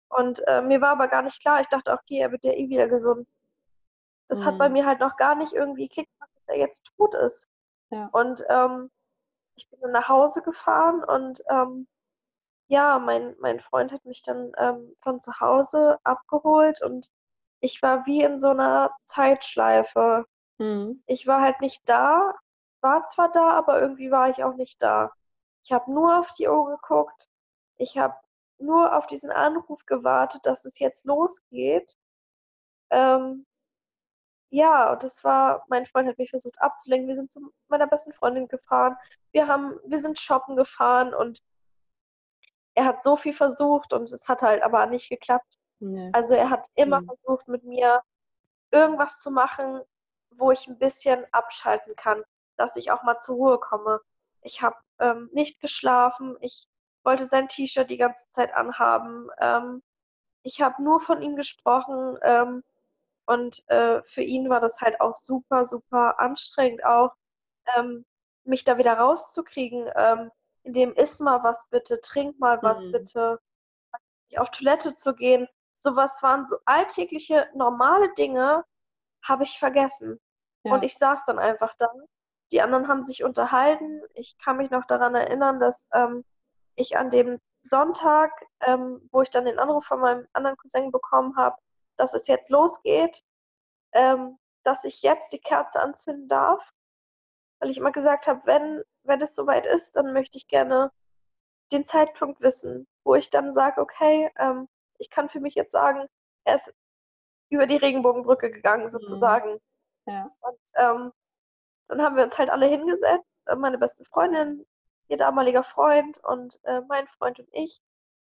[0.08, 2.68] Und äh, mir war aber gar nicht klar, ich dachte, okay, er wird ja eh
[2.68, 3.26] wieder gesund.
[4.28, 4.44] Das mhm.
[4.44, 4.74] hat bei mhm.
[4.74, 7.48] mir halt noch gar nicht irgendwie Klick gemacht, dass er jetzt tot ist.
[7.90, 8.08] Ja.
[8.12, 8.90] Und ähm,
[9.56, 11.86] ich bin dann nach Hause gefahren und ähm,
[12.68, 17.10] ja, mein, mein Freund hat mich dann ähm, von zu Hause abgeholt und
[17.60, 20.26] ich war wie in so einer Zeitschleife.
[20.64, 21.02] Mhm.
[21.06, 22.34] Ich war halt nicht da,
[22.80, 25.12] war zwar da, aber irgendwie war ich auch nicht da.
[25.62, 27.28] Ich habe nur auf die Uhr geguckt.
[27.76, 28.16] Ich habe
[28.58, 31.96] nur auf diesen Anruf gewartet, dass es jetzt losgeht.
[32.90, 33.46] Ähm,
[34.50, 37.08] ja, und das war, mein Freund hat mich versucht abzulenken.
[37.08, 38.96] Wir sind zu meiner besten Freundin gefahren.
[39.32, 41.40] Wir haben, wir sind shoppen gefahren und
[42.74, 45.58] er hat so viel versucht und es hat halt aber nicht geklappt.
[45.80, 46.10] Nee.
[46.12, 47.06] Also er hat immer mhm.
[47.06, 48.02] versucht, mit mir
[48.70, 49.80] irgendwas zu machen,
[50.38, 52.22] wo ich ein bisschen abschalten kann,
[52.56, 54.00] dass ich auch mal zur Ruhe komme.
[54.42, 56.68] Ich habe ähm, nicht geschlafen, ich
[57.02, 59.28] wollte sein T-Shirt die ganze Zeit anhaben.
[59.38, 59.82] Ähm,
[60.42, 62.62] ich habe nur von ihm gesprochen ähm,
[63.26, 67.12] und äh, für ihn war das halt auch super, super anstrengend auch,
[67.76, 68.04] ähm,
[68.44, 70.30] mich da wieder rauszukriegen, ähm,
[70.62, 72.92] indem iss mal was bitte, trink mal was mhm.
[72.92, 73.40] bitte,
[74.36, 75.48] auf Toilette zu gehen.
[75.74, 78.64] Sowas waren so alltägliche, normale Dinge,
[79.22, 80.20] habe ich vergessen.
[80.64, 80.74] Ja.
[80.74, 81.90] Und ich saß dann einfach da.
[82.52, 84.02] Die anderen haben sich unterhalten.
[84.14, 86.24] Ich kann mich noch daran erinnern, dass ähm,
[86.74, 91.36] ich an dem Sonntag, ähm, wo ich dann den Anruf von meinem anderen Cousin bekommen
[91.36, 91.56] habe,
[91.96, 93.22] dass es jetzt losgeht,
[93.92, 96.70] ähm, dass ich jetzt die Kerze anzünden darf.
[97.60, 100.90] Weil ich immer gesagt habe, wenn, wenn es soweit ist, dann möchte ich gerne
[101.72, 106.06] den Zeitpunkt wissen, wo ich dann sage, okay, ähm, ich kann für mich jetzt sagen,
[106.44, 106.74] er ist
[107.48, 109.60] über die Regenbogenbrücke gegangen, mhm.
[110.06, 110.30] Ja.
[110.40, 111.12] Und ähm,
[111.88, 114.66] dann haben wir uns halt alle hingesetzt, äh, meine beste Freundin,
[115.08, 117.80] ihr damaliger Freund und äh, mein Freund und ich.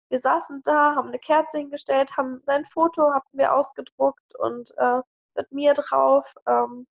[0.09, 5.01] Wir saßen da, haben eine Kerze hingestellt, haben sein Foto hatten wir ausgedruckt und äh,
[5.35, 6.87] mit mir drauf ähm,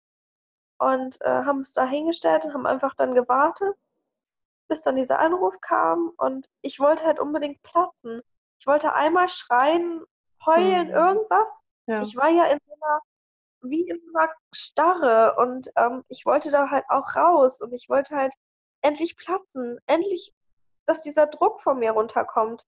[0.80, 3.76] und äh, haben es da hingestellt und haben einfach dann gewartet,
[4.68, 8.22] bis dann dieser Anruf kam und ich wollte halt unbedingt platzen.
[8.60, 10.04] Ich wollte einmal schreien,
[10.46, 10.94] heulen, mhm.
[10.94, 11.64] irgendwas.
[11.88, 12.02] Ja.
[12.02, 13.02] Ich war ja in so einer,
[13.70, 18.34] wie einer Starre und ähm, ich wollte da halt auch raus und ich wollte halt
[18.82, 20.34] endlich platzen, endlich,
[20.86, 22.64] dass dieser Druck von mir runterkommt.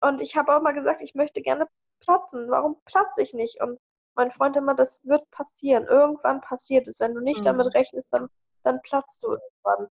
[0.00, 1.66] Und ich habe auch mal gesagt, ich möchte gerne
[2.00, 2.50] platzen.
[2.50, 3.60] Warum platze ich nicht?
[3.60, 3.78] Und
[4.14, 5.86] mein Freund immer, das wird passieren.
[5.86, 7.00] Irgendwann passiert es.
[7.00, 7.44] Wenn du nicht mhm.
[7.44, 8.28] damit rechnest, dann,
[8.62, 9.88] dann platzt du irgendwann.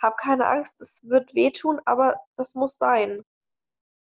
[0.00, 3.24] Hab keine Angst, es wird wehtun, aber das muss sein.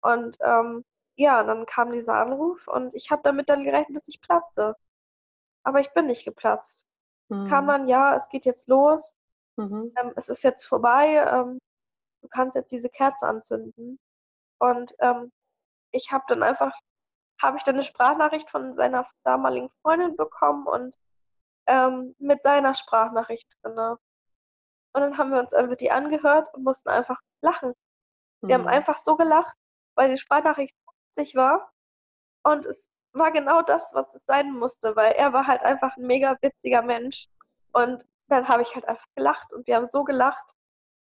[0.00, 0.84] Und ähm,
[1.16, 4.76] ja, dann kam dieser Anruf und ich habe damit dann gerechnet, dass ich platze.
[5.64, 6.86] Aber ich bin nicht geplatzt.
[7.28, 7.48] Mhm.
[7.48, 9.16] Kam man, ja, es geht jetzt los.
[9.56, 9.92] Mhm.
[9.98, 11.16] Ähm, es ist jetzt vorbei.
[11.16, 11.58] Ähm,
[12.22, 13.98] du kannst jetzt diese Kerze anzünden.
[14.58, 15.32] Und ähm,
[15.90, 16.72] ich habe dann einfach
[17.40, 20.96] habe ich dann eine Sprachnachricht von seiner damaligen Freundin bekommen und
[21.66, 23.76] ähm, mit seiner Sprachnachricht drin.
[23.76, 27.74] Und dann haben wir uns einfach die angehört und mussten einfach lachen.
[28.40, 28.62] Wir mhm.
[28.62, 29.56] haben einfach so gelacht,
[29.96, 30.74] weil die Sprachnachricht
[31.08, 31.70] witzig war.
[32.44, 36.06] Und es war genau das, was es sein musste, weil er war halt einfach ein
[36.06, 37.28] mega witziger Mensch.
[37.72, 40.44] Und dann habe ich halt einfach gelacht und wir haben so gelacht.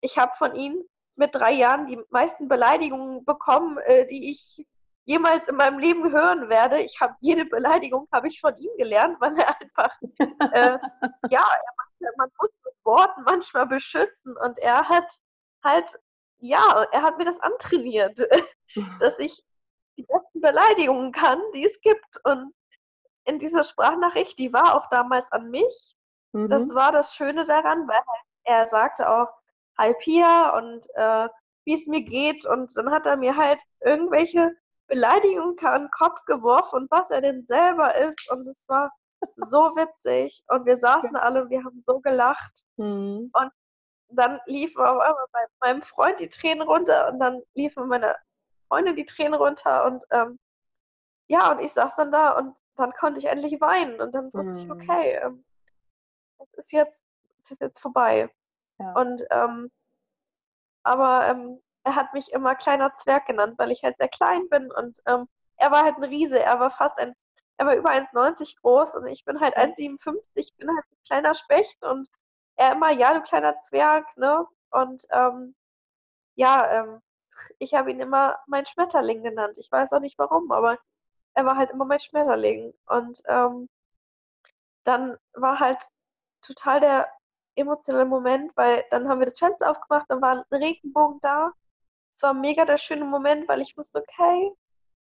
[0.01, 0.83] Ich habe von ihm
[1.15, 4.65] mit drei Jahren die meisten Beleidigungen bekommen, äh, die ich
[5.05, 6.79] jemals in meinem Leben hören werde.
[6.79, 9.97] Ich habe jede Beleidigung habe ich von ihm gelernt, weil er einfach
[10.53, 10.77] äh,
[11.29, 11.45] ja,
[11.99, 15.11] er, man muss mit Worten manchmal beschützen und er hat
[15.63, 15.99] halt
[16.39, 18.19] ja, er hat mir das antrainiert,
[18.99, 19.43] dass ich
[19.99, 22.53] die besten Beleidigungen kann, die es gibt und
[23.25, 25.95] in dieser Sprachnachricht, die war auch damals an mich.
[26.31, 26.49] Mhm.
[26.49, 28.01] Das war das Schöne daran, weil
[28.43, 29.27] er sagte auch,
[29.77, 31.29] hi Pia und äh,
[31.65, 32.45] wie es mir geht.
[32.45, 34.55] Und dann hat er mir halt irgendwelche
[34.87, 38.31] Beleidigung an den Kopf geworfen und was er denn selber ist.
[38.31, 38.91] Und es war
[39.35, 40.43] so witzig.
[40.47, 42.63] Und wir saßen alle und wir haben so gelacht.
[42.77, 43.29] Mhm.
[43.31, 43.51] Und
[44.11, 48.15] dann liefen auf einmal bei meinem Freund die Tränen runter und dann liefen meine
[48.69, 50.39] Freundin die Tränen runter und ähm,
[51.27, 54.53] ja, und ich saß dann da und dann konnte ich endlich weinen und dann wusste
[54.53, 54.59] mhm.
[54.59, 55.43] ich, okay, ähm,
[56.39, 57.05] es ist jetzt,
[57.41, 58.29] es ist jetzt vorbei.
[58.79, 58.93] Ja.
[58.93, 59.69] Und ähm,
[60.83, 64.71] aber ähm, er hat mich immer kleiner Zwerg genannt, weil ich halt sehr klein bin
[64.71, 67.13] und ähm, er war halt ein Riese, er war fast ein,
[67.57, 71.35] er war über 1,90 groß und ich bin halt 1,57, ich bin halt ein kleiner
[71.35, 72.07] Specht und
[72.55, 74.45] er immer, ja, du kleiner Zwerg, ne?
[74.71, 75.55] Und ähm,
[76.35, 77.01] ja, ähm,
[77.59, 79.57] ich habe ihn immer mein Schmetterling genannt.
[79.57, 80.77] Ich weiß auch nicht warum, aber
[81.33, 82.73] er war halt immer mein Schmetterling.
[82.87, 83.69] Und ähm,
[84.83, 85.83] dann war halt
[86.41, 87.09] total der
[87.55, 91.51] emotionale Moment, weil dann haben wir das Fenster aufgemacht, dann war ein Regenbogen da.
[92.11, 94.51] Es war mega der schöne Moment, weil ich wusste, okay,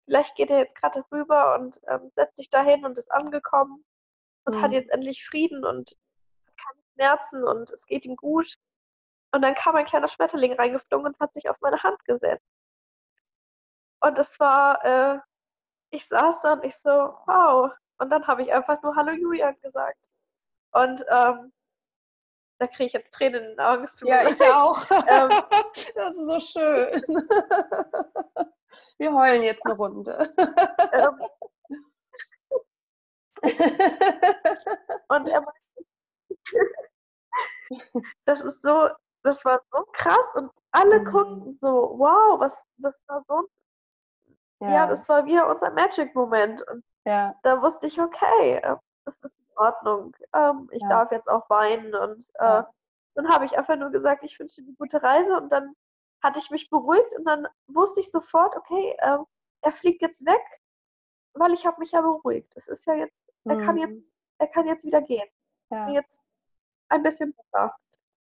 [0.05, 3.85] vielleicht geht er jetzt gerade rüber und ähm, setzt sich dahin und ist angekommen
[4.45, 4.63] und mhm.
[4.63, 5.97] hat jetzt endlich Frieden und
[6.47, 8.57] hat keine Schmerzen und es geht ihm gut.
[9.33, 12.47] Und dann kam ein kleiner Schmetterling reingeflogen und hat sich auf meine Hand gesetzt.
[14.01, 15.19] Und es war, äh,
[15.91, 17.73] ich saß da und ich so, wow.
[17.99, 19.99] Und dann habe ich einfach nur Hallo Julian gesagt.
[20.73, 21.53] Und ähm,
[22.59, 23.87] da kriege ich jetzt Tränen in den Augen.
[24.03, 24.85] Ja, ich auch.
[25.09, 25.29] Ähm,
[25.95, 27.03] das ist so schön.
[28.99, 30.35] Wir heulen jetzt eine Runde.
[30.93, 31.21] Ähm,
[35.09, 35.45] und er
[38.25, 38.89] das ist so,
[39.27, 41.05] das war so krass und alle mhm.
[41.05, 43.49] guckten so, wow, was, das war so,
[44.61, 46.63] ja, ja das war wieder unser Magic-Moment.
[46.69, 47.35] Und ja.
[47.43, 50.17] da wusste ich, okay, äh, das ist in Ordnung.
[50.35, 50.89] Ähm, ich ja.
[50.89, 51.95] darf jetzt auch weinen.
[51.95, 52.63] Und äh,
[53.15, 55.37] dann habe ich einfach nur gesagt, ich wünsche dir eine gute Reise.
[55.37, 55.75] Und dann
[56.23, 59.19] hatte ich mich beruhigt und dann wusste ich sofort, okay, äh,
[59.63, 60.43] er fliegt jetzt weg,
[61.35, 62.53] weil ich habe mich ja beruhigt.
[62.57, 63.53] Es ist ja jetzt, mhm.
[63.53, 63.83] er kann mhm.
[63.83, 65.29] jetzt, er kann jetzt wieder gehen.
[65.89, 66.23] Jetzt
[66.91, 67.75] ein bisschen besser.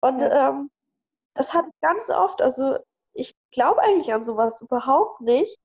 [0.02, 0.70] Und ähm,
[1.40, 2.42] das hatte ich ganz oft.
[2.42, 2.78] Also
[3.14, 5.58] ich glaube eigentlich an sowas überhaupt nicht.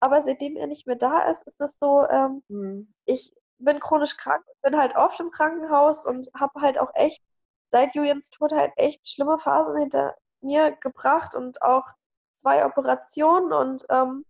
[0.00, 2.94] Aber seitdem er nicht mehr da ist, ist es so, ähm, mhm.
[3.04, 7.22] ich bin chronisch krank, bin halt oft im Krankenhaus und habe halt auch echt
[7.68, 11.84] seit Julians Tod halt echt schlimme Phasen hinter mir gebracht und auch
[12.32, 14.24] zwei Operationen und ähm,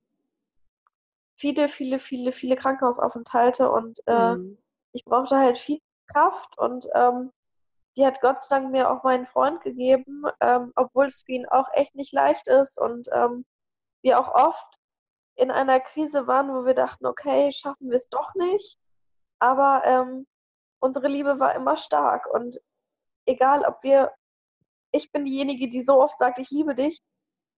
[1.36, 4.58] viele, viele, viele, viele Krankenhausaufenthalte und äh, mhm.
[4.92, 5.78] ich brauchte halt viel
[6.10, 7.30] Kraft und ähm,
[7.98, 11.48] die hat Gott sei Dank mir auch meinen Freund gegeben, ähm, obwohl es für ihn
[11.48, 13.44] auch echt nicht leicht ist und ähm,
[14.02, 14.66] wir auch oft
[15.34, 18.78] in einer Krise waren, wo wir dachten, okay, schaffen wir es doch nicht.
[19.40, 20.26] Aber ähm,
[20.80, 22.60] unsere Liebe war immer stark und
[23.26, 24.12] egal, ob wir,
[24.92, 27.02] ich bin diejenige, die so oft sagt, ich liebe dich,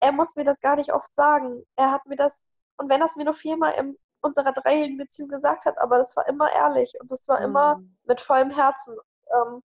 [0.01, 1.63] er muss mir das gar nicht oft sagen.
[1.77, 2.43] Er hat mir das,
[2.79, 6.17] und wenn er es mir nur viermal in unserer dreijährigen Beziehung gesagt hat, aber das
[6.17, 7.45] war immer ehrlich und das war mhm.
[7.45, 8.97] immer mit vollem Herzen.
[9.35, 9.63] Ähm,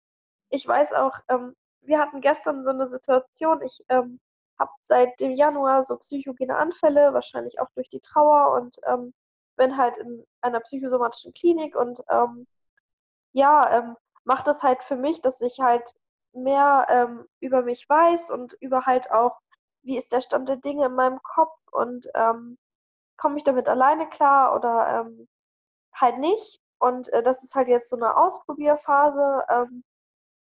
[0.53, 4.21] ich weiß auch, ähm, wir hatten gestern so eine Situation, ich ähm,
[4.59, 9.13] habe seit dem Januar so psychogene Anfälle, wahrscheinlich auch durch die Trauer und ähm,
[9.57, 12.47] bin halt in einer psychosomatischen Klinik und ähm,
[13.33, 15.95] ja, ähm, macht das halt für mich, dass ich halt
[16.35, 19.39] mehr ähm, über mich weiß und über halt auch,
[19.83, 22.07] wie ist der Stand der Dinge in meinem Kopf und
[23.17, 25.11] komme ich damit alleine klar oder
[25.95, 26.61] halt nicht.
[26.79, 29.45] Und äh, das ist halt jetzt so eine Ausprobierphase.
[29.49, 29.85] Ähm,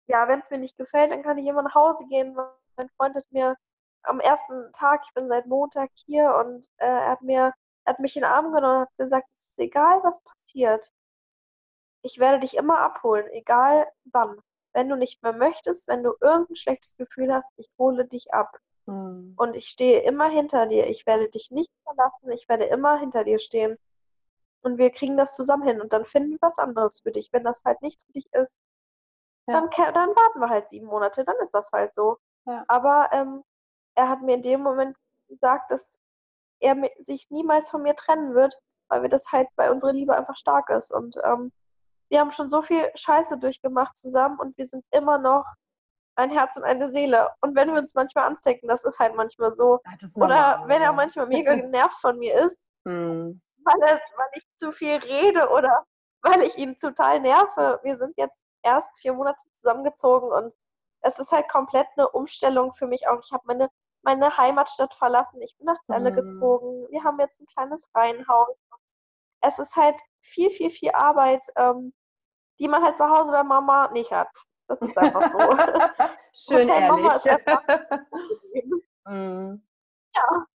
[0.06, 2.34] ja, wenn es mir nicht gefällt, dann kann ich immer nach Hause gehen.
[2.76, 3.56] Mein Freund hat mir
[4.02, 8.00] am ersten Tag, ich bin seit Montag hier und äh, er hat mir, er hat
[8.00, 10.92] mich in den Arm genommen und hat gesagt, es ist egal, was passiert.
[12.02, 14.40] Ich werde dich immer abholen, egal wann.
[14.72, 18.58] Wenn du nicht mehr möchtest, wenn du irgendein schlechtes Gefühl hast, ich hole dich ab.
[18.86, 19.34] Mhm.
[19.36, 20.86] Und ich stehe immer hinter dir.
[20.88, 22.30] Ich werde dich nicht verlassen.
[22.30, 23.78] Ich werde immer hinter dir stehen.
[24.62, 25.80] Und wir kriegen das zusammen hin.
[25.80, 27.32] Und dann finden wir was anderes für dich.
[27.32, 28.58] Wenn das halt nichts für dich ist,
[29.46, 29.60] ja.
[29.60, 31.24] dann, dann warten wir halt sieben Monate.
[31.24, 32.18] Dann ist das halt so.
[32.46, 32.64] Ja.
[32.68, 33.42] Aber ähm,
[33.94, 34.96] er hat mir in dem Moment
[35.28, 36.00] gesagt, dass
[36.60, 38.56] er sich niemals von mir trennen wird,
[38.88, 40.92] weil wir das halt bei unserer Liebe einfach stark ist.
[40.92, 41.52] Und ähm,
[42.08, 45.44] wir haben schon so viel Scheiße durchgemacht zusammen und wir sind immer noch
[46.16, 47.30] ein Herz und eine Seele.
[47.40, 49.80] Und wenn wir uns manchmal anzecken, das ist halt manchmal so.
[49.84, 53.40] Ja, oder wenn er manchmal mega genervt von mir ist, hm.
[53.64, 55.84] weil, er, weil ich zu viel rede oder
[56.22, 57.80] weil ich ihn total nerve.
[57.82, 60.54] Wir sind jetzt erst vier Monate zusammengezogen und
[61.00, 63.20] es ist halt komplett eine Umstellung für mich auch.
[63.24, 63.70] Ich habe meine
[64.02, 65.40] meine Heimatstadt verlassen.
[65.42, 66.16] Ich bin nach Celle mhm.
[66.16, 66.86] gezogen.
[66.90, 68.60] Wir haben jetzt ein kleines Reihenhaus.
[69.40, 71.92] Es ist halt viel, viel, viel Arbeit, ähm,
[72.58, 74.28] die man halt zu Hause bei Mama nicht hat.
[74.68, 75.38] Das ist einfach so.
[76.54, 76.88] Schön Hotel ehrlich.
[76.88, 77.62] Mama ist einfach
[79.06, 79.66] mhm.
[80.14, 80.46] Ja.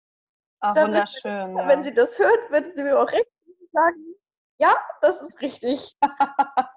[0.59, 1.57] Ach, wunderschön.
[1.57, 1.67] ja.
[1.67, 3.29] Wenn sie das hört, wird sie mir auch recht
[3.71, 4.15] sagen,
[4.59, 5.95] ja, das ist richtig.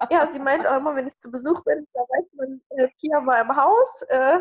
[0.09, 3.25] ja, sie meint auch immer, wenn ich zu Besuch bin, da weiß man, äh, Pia
[3.25, 4.39] war im Haus, äh,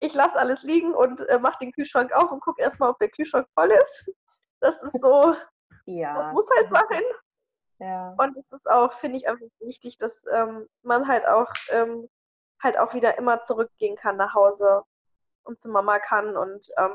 [0.00, 3.10] ich lasse alles liegen und äh, mache den Kühlschrank auf und gucke erstmal, ob der
[3.10, 4.10] Kühlschrank voll ist.
[4.60, 5.34] Das ist so,
[5.86, 6.14] ja.
[6.14, 7.02] das muss halt sein.
[7.80, 8.14] Ja.
[8.18, 12.08] Und es ist auch, finde ich, einfach wichtig, dass ähm, man halt auch, ähm,
[12.62, 14.82] halt auch wieder immer zurückgehen kann nach Hause
[15.44, 16.94] und zu Mama kann und ähm,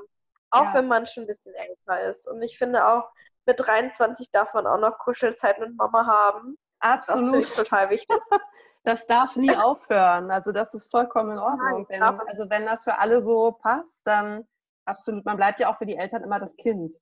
[0.49, 0.74] auch ja.
[0.74, 2.28] wenn man schon ein bisschen älter ist.
[2.28, 3.10] Und ich finde auch,
[3.46, 6.58] mit 23 darf man auch noch Kuschelzeit mit Mama haben.
[6.80, 7.44] Absolut.
[7.44, 8.18] Das ist total wichtig.
[8.84, 10.32] das darf nie aufhören.
[10.32, 11.86] Also das ist vollkommen in Ordnung.
[11.89, 14.48] Wenn, also wenn das für alle so passt, dann
[14.86, 15.26] absolut.
[15.26, 16.94] Man bleibt ja auch für die Eltern immer das Kind.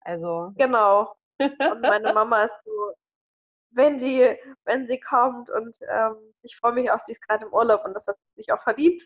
[0.00, 0.52] Also.
[0.56, 1.14] Genau.
[1.40, 2.94] Und meine Mama ist so,
[3.70, 7.52] wenn sie, wenn sie kommt und ähm, ich freue mich auch, sie ist gerade im
[7.52, 9.02] Urlaub und das hat sich auch verdient.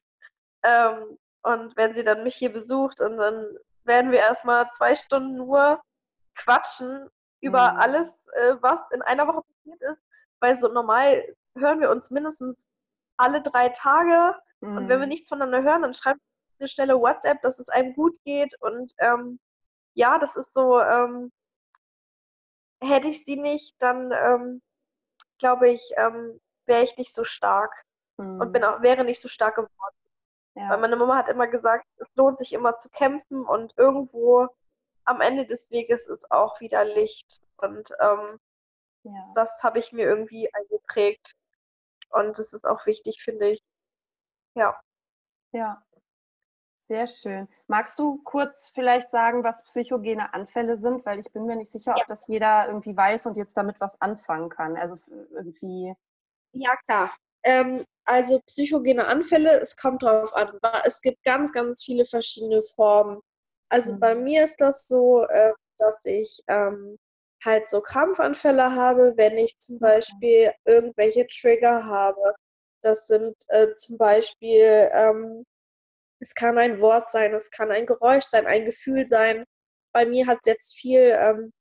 [0.62, 3.46] Ähm, und wenn sie dann mich hier besucht und dann
[3.84, 5.80] werden wir erstmal zwei Stunden nur
[6.38, 7.08] quatschen
[7.40, 7.78] über mhm.
[7.78, 10.02] alles, äh, was in einer Woche passiert ist.
[10.40, 12.66] Weil so normal hören wir uns mindestens
[13.16, 14.34] alle drei Tage.
[14.60, 14.76] Mhm.
[14.76, 15.10] Und wenn wir mhm.
[15.10, 16.20] nichts voneinander hören, dann schreibt
[16.58, 18.54] eine Stelle WhatsApp, dass es einem gut geht.
[18.60, 19.38] Und ähm,
[19.94, 21.32] ja, das ist so, ähm,
[22.80, 24.62] hätte ich sie nicht, dann ähm,
[25.38, 27.72] glaube ich, ähm, wäre ich nicht so stark
[28.16, 28.40] mhm.
[28.40, 29.96] und bin auch, wäre nicht so stark geworden.
[30.54, 30.70] Ja.
[30.70, 34.48] Weil meine Mama hat immer gesagt, es lohnt sich immer zu kämpfen und irgendwo
[35.08, 37.40] am Ende des Weges ist auch wieder Licht.
[37.56, 38.38] Und ähm,
[39.04, 39.32] ja.
[39.34, 41.34] das habe ich mir irgendwie eingeprägt.
[42.10, 43.62] Und das ist auch wichtig, finde ich.
[44.54, 44.78] Ja.
[45.52, 45.82] Ja.
[46.88, 47.48] Sehr schön.
[47.66, 51.04] Magst du kurz vielleicht sagen, was psychogene Anfälle sind?
[51.04, 52.02] Weil ich bin mir nicht sicher, ja.
[52.02, 54.76] ob das jeder irgendwie weiß und jetzt damit was anfangen kann.
[54.76, 54.96] Also
[55.32, 55.94] irgendwie.
[56.52, 57.14] Ja, klar.
[57.44, 60.58] Ähm, also psychogene Anfälle, es kommt drauf an.
[60.84, 63.20] Es gibt ganz, ganz viele verschiedene Formen.
[63.68, 64.00] Also mhm.
[64.00, 66.98] bei mir ist das so, äh, dass ich ähm,
[67.44, 69.80] halt so Krampfanfälle habe, wenn ich zum mhm.
[69.80, 72.34] Beispiel irgendwelche Trigger habe.
[72.82, 75.44] Das sind äh, zum Beispiel, ähm,
[76.20, 79.44] es kann ein Wort sein, es kann ein Geräusch sein, ein Gefühl sein.
[79.92, 81.52] Bei mir hat es jetzt viel ähm,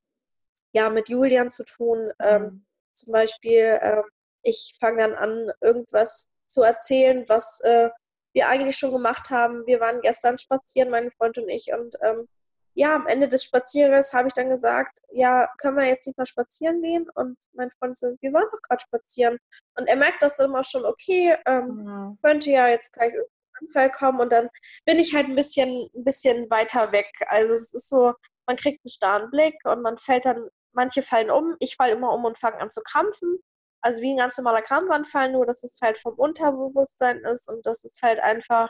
[0.74, 2.12] ja, mit Julian zu tun.
[2.20, 2.66] Ähm, mhm.
[2.94, 4.04] Zum Beispiel, ähm,
[4.44, 7.90] ich fange dann an, irgendwas zu erzählen, was äh,
[8.38, 9.66] wir eigentlich schon gemacht haben.
[9.66, 12.28] Wir waren gestern spazieren, mein Freund und ich, und ähm,
[12.76, 16.28] ja, am Ende des Spazierens habe ich dann gesagt, ja, können wir jetzt nicht mal
[16.28, 17.10] spazieren gehen?
[17.16, 19.40] Und mein Freund so, wir waren doch gerade spazieren.
[19.76, 22.20] Und er merkt das immer schon, okay, ähm, mhm.
[22.22, 23.24] könnte ja jetzt gleich ein
[23.60, 24.50] Unfall kommen und dann
[24.86, 27.12] bin ich halt ein bisschen, ein bisschen weiter weg.
[27.30, 28.14] Also es ist so,
[28.46, 32.14] man kriegt einen starren Blick und man fällt dann, manche fallen um, ich falle immer
[32.14, 33.40] um und fange an zu krampfen
[33.88, 37.86] also wie ein ganz normaler Krampfanfall, nur dass es halt vom Unterbewusstsein ist und dass
[37.86, 38.70] es halt einfach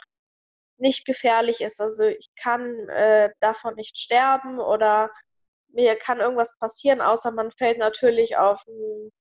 [0.77, 1.81] nicht gefährlich ist.
[1.81, 5.09] Also ich kann äh, davon nicht sterben oder
[5.69, 9.11] mir kann irgendwas passieren, außer man fällt natürlich auf den,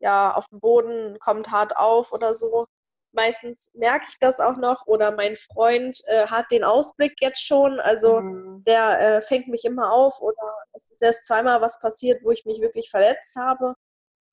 [0.00, 2.64] ja, auf den Boden, kommt hart auf oder so.
[3.12, 7.78] Meistens merke ich das auch noch oder mein Freund äh, hat den Ausblick jetzt schon.
[7.80, 8.64] Also mhm.
[8.64, 12.46] der äh, fängt mich immer auf oder es ist erst zweimal was passiert, wo ich
[12.46, 13.74] mich wirklich verletzt habe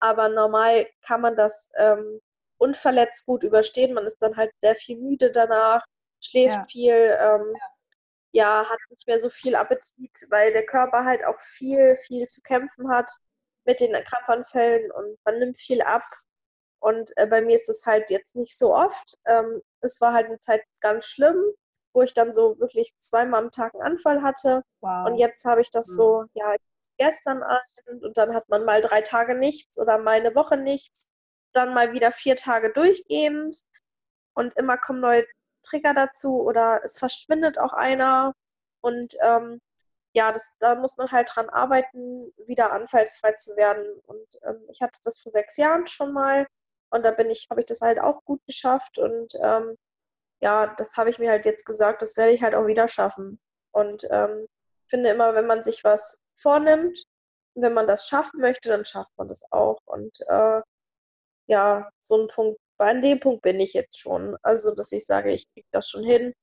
[0.04, 2.20] aber normal kann man das ähm,
[2.58, 3.94] unverletzt gut überstehen.
[3.94, 5.86] Man ist dann halt sehr viel müde danach,
[6.20, 6.64] schläft ja.
[6.70, 7.56] viel, ähm,
[8.34, 8.64] ja.
[8.64, 12.42] ja, hat nicht mehr so viel Appetit, weil der Körper halt auch viel, viel zu
[12.42, 13.10] kämpfen hat
[13.64, 16.04] mit den Krampfanfällen und man nimmt viel ab.
[16.80, 19.18] Und äh, bei mir ist es halt jetzt nicht so oft.
[19.26, 21.42] Ähm, es war halt eine Zeit ganz schlimm,
[21.94, 24.64] wo ich dann so wirklich zweimal am Tag einen Anfall hatte.
[24.82, 25.08] Wow.
[25.08, 25.94] Und jetzt habe ich das mhm.
[25.94, 26.56] so, ja,
[26.98, 31.12] gestern Abend und dann hat man mal drei Tage nichts oder mal eine Woche nichts,
[31.54, 33.56] dann mal wieder vier Tage durchgehend
[34.36, 35.26] und immer kommen neue
[35.64, 38.34] Trigger dazu oder es verschwindet auch einer
[38.82, 39.62] und ähm,
[40.14, 44.00] ja, das, da muss man halt dran arbeiten, wieder anfallsfrei zu werden.
[44.06, 46.46] Und ähm, ich hatte das vor sechs Jahren schon mal
[46.92, 49.76] und da bin ich, habe ich das halt auch gut geschafft und ähm,
[50.42, 53.40] ja, das habe ich mir halt jetzt gesagt, das werde ich halt auch wieder schaffen.
[53.72, 54.48] Und ähm,
[54.88, 56.98] finde immer, wenn man sich was vornimmt.
[57.56, 59.80] Und wenn man das schaffen möchte, dann schafft man das auch.
[59.86, 60.62] Und äh,
[61.48, 64.38] ja, so ein Punkt, an dem Punkt bin ich jetzt schon.
[64.42, 66.34] Also, dass ich sage, ich kriege das schon hin.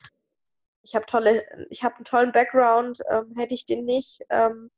[0.83, 3.01] Ich habe tolle, ich habe einen tollen Background.
[3.11, 4.71] Ähm, hätte ich den nicht, ähm,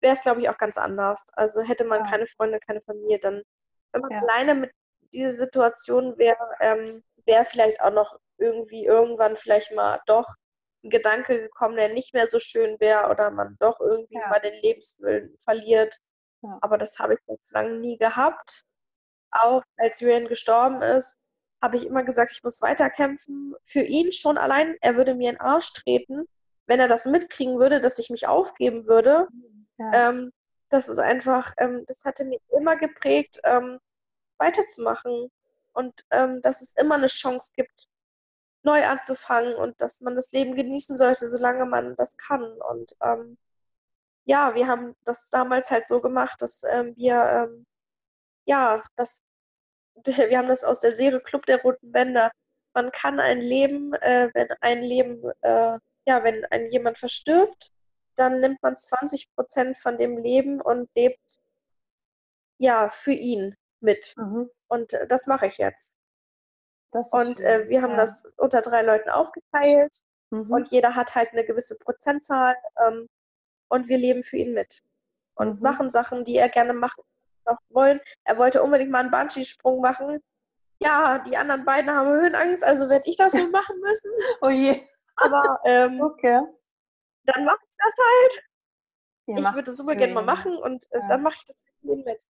[0.00, 1.24] wäre es, glaube ich, auch ganz anders.
[1.34, 2.10] Also hätte man ja.
[2.10, 3.42] keine Freunde, keine Familie, dann,
[3.92, 4.20] wenn man ja.
[4.20, 4.72] alleine mit
[5.12, 10.26] dieser Situation wäre, ähm, wäre vielleicht auch noch irgendwie irgendwann vielleicht mal doch
[10.88, 14.28] Gedanke gekommen, der nicht mehr so schön wäre oder man doch irgendwie ja.
[14.28, 15.98] mal den Lebenswillen verliert.
[16.42, 16.58] Ja.
[16.60, 18.64] Aber das habe ich jetzt lange nie gehabt.
[19.30, 21.16] Auch als Julian gestorben ist,
[21.62, 23.54] habe ich immer gesagt, ich muss weiterkämpfen.
[23.62, 26.26] Für ihn schon allein, er würde mir in den Arsch treten,
[26.66, 29.28] wenn er das mitkriegen würde, dass ich mich aufgeben würde.
[29.78, 30.10] Ja.
[30.10, 30.32] Ähm,
[30.68, 33.78] das ist einfach, ähm, das hatte mich immer geprägt, ähm,
[34.38, 35.30] weiterzumachen
[35.72, 37.86] und ähm, dass es immer eine Chance gibt
[38.62, 42.42] neu anzufangen und dass man das Leben genießen sollte, solange man das kann.
[42.42, 43.38] Und ähm,
[44.24, 47.66] ja, wir haben das damals halt so gemacht, dass ähm, wir, ähm,
[48.46, 49.22] ja, das,
[50.06, 52.30] wir haben das aus der Serie Club der Roten Bänder.
[52.74, 57.70] Man kann ein Leben, äh, wenn ein Leben, äh, ja, wenn ein jemand verstirbt,
[58.16, 61.38] dann nimmt man 20 Prozent von dem Leben und lebt
[62.58, 64.14] ja für ihn mit.
[64.16, 64.50] Mhm.
[64.68, 65.98] Und äh, das mache ich jetzt.
[66.92, 67.96] Und äh, wir haben ja.
[67.96, 70.50] das unter drei Leuten aufgeteilt mhm.
[70.50, 72.54] und jeder hat halt eine gewisse Prozentzahl
[72.86, 73.08] ähm,
[73.68, 74.80] und wir leben für ihn mit
[75.34, 75.62] und mhm.
[75.62, 77.02] machen Sachen, die er gerne machen
[77.44, 78.00] noch wollen.
[78.24, 80.20] Er wollte unbedingt mal einen Bungee-Sprung machen.
[80.82, 84.10] Ja, die anderen beiden haben Höhenangst, also werde ich das wohl machen müssen.
[84.40, 84.86] oh je.
[85.16, 86.42] Aber ähm, okay.
[87.24, 88.44] dann mache ich das halt.
[89.26, 91.06] Ja, ich würde das super gerne mal machen und äh, ja.
[91.06, 92.22] dann mache ich das mit mit.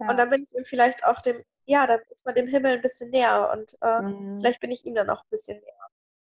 [0.00, 0.10] Ja.
[0.10, 2.82] Und dann bin ich ihm vielleicht auch dem, ja, dann ist man dem Himmel ein
[2.82, 4.40] bisschen näher und äh, mhm.
[4.40, 5.88] vielleicht bin ich ihm dann auch ein bisschen näher.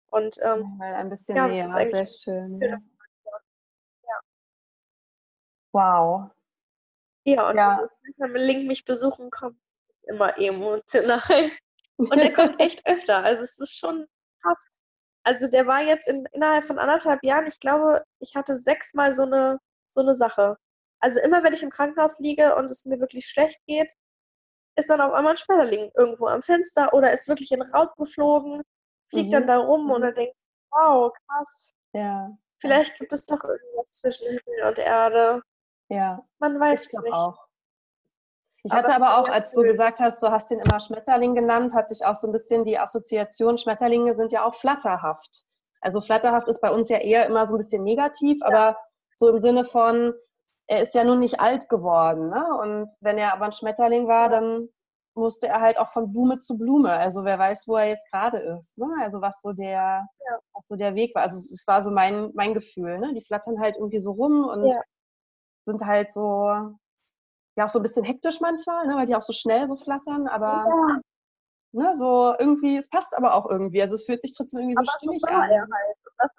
[0.10, 2.60] Und ähm, ja, ein bisschen ja, näher, sehr schön.
[2.62, 2.78] Ja.
[5.74, 6.32] Wow.
[7.24, 7.88] Ja, und ja.
[8.18, 9.58] wenn Link mich besuchen kommt,
[9.90, 11.22] ist immer emotional.
[11.98, 13.24] Und der kommt echt öfter.
[13.24, 14.08] Also es ist schon
[14.42, 14.82] krass.
[15.24, 19.24] Also der war jetzt in, innerhalb von anderthalb Jahren, ich glaube, ich hatte sechsmal so
[19.24, 20.58] eine, so eine Sache.
[21.02, 23.92] Also immer, wenn ich im Krankenhaus liege und es mir wirklich schlecht geht,
[24.76, 28.62] ist dann auf einmal ein Schmetterling irgendwo am Fenster oder ist wirklich in Rauch geflogen,
[29.10, 29.32] fliegt mhm.
[29.32, 29.92] dann da rum mhm.
[29.92, 30.38] und dann denkt,
[30.72, 31.74] wow, krass.
[31.94, 32.30] Ja.
[32.60, 35.42] Vielleicht gibt es doch irgendwas zwischen Himmel und Erde.
[35.90, 36.24] Ja.
[36.40, 37.14] Man weiß es nicht.
[37.14, 37.48] Auch.
[38.64, 41.74] Ich hatte aber, aber auch, als du gesagt hast, du hast den immer Schmetterling genannt,
[41.74, 45.46] hatte ich auch so ein bisschen die Assoziation, Schmetterlinge sind ja auch flatterhaft.
[45.82, 48.48] Also flatterhaft ist bei uns ja eher immer so ein bisschen negativ, ja.
[48.48, 48.78] aber
[49.18, 50.14] so im Sinne von,
[50.72, 52.30] er ist ja nun nicht alt geworden.
[52.30, 52.46] Ne?
[52.62, 54.70] Und wenn er aber ein Schmetterling war, dann
[55.16, 56.94] musste er halt auch von Blume zu Blume.
[56.94, 58.78] Also wer weiß, wo er jetzt gerade ist.
[58.78, 58.88] Ne?
[59.02, 60.40] Also was so der, ja.
[60.54, 61.24] was so der Weg war.
[61.24, 63.00] Also es war so mein, mein Gefühl.
[63.00, 63.14] Ne?
[63.14, 64.82] Die flattern halt irgendwie so rum und ja.
[65.66, 66.50] sind halt so
[67.58, 70.30] ja auch so ein bisschen hektisch manchmal, ne, weil die auch so schnell so flattern,
[70.30, 71.00] aber ja.
[71.74, 73.82] ne, so irgendwie, es passt aber auch irgendwie.
[73.82, 75.52] Also es fühlt sich trotzdem irgendwie so aber stimmig so an.
[75.52, 76.32] Halt.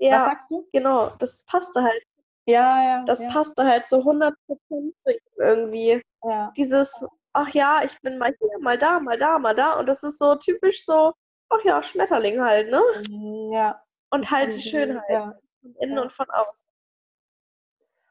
[0.00, 0.66] Ja, Was sagst du?
[0.72, 2.02] Genau, das passte halt.
[2.48, 3.04] Ja, ja.
[3.04, 3.28] Das ja.
[3.28, 6.02] passte halt so 100% zu ihm irgendwie.
[6.24, 6.50] Ja.
[6.56, 9.78] Dieses, ach ja, ich bin mal hier, mal da, mal da, mal da.
[9.78, 11.12] Und das ist so typisch so,
[11.50, 12.80] ach ja, Schmetterling halt, ne?
[13.10, 13.82] Mhm, ja.
[14.10, 15.04] Und halt die Schönheit.
[15.10, 15.38] Ja.
[15.60, 16.02] Von innen ja.
[16.02, 16.70] und von außen.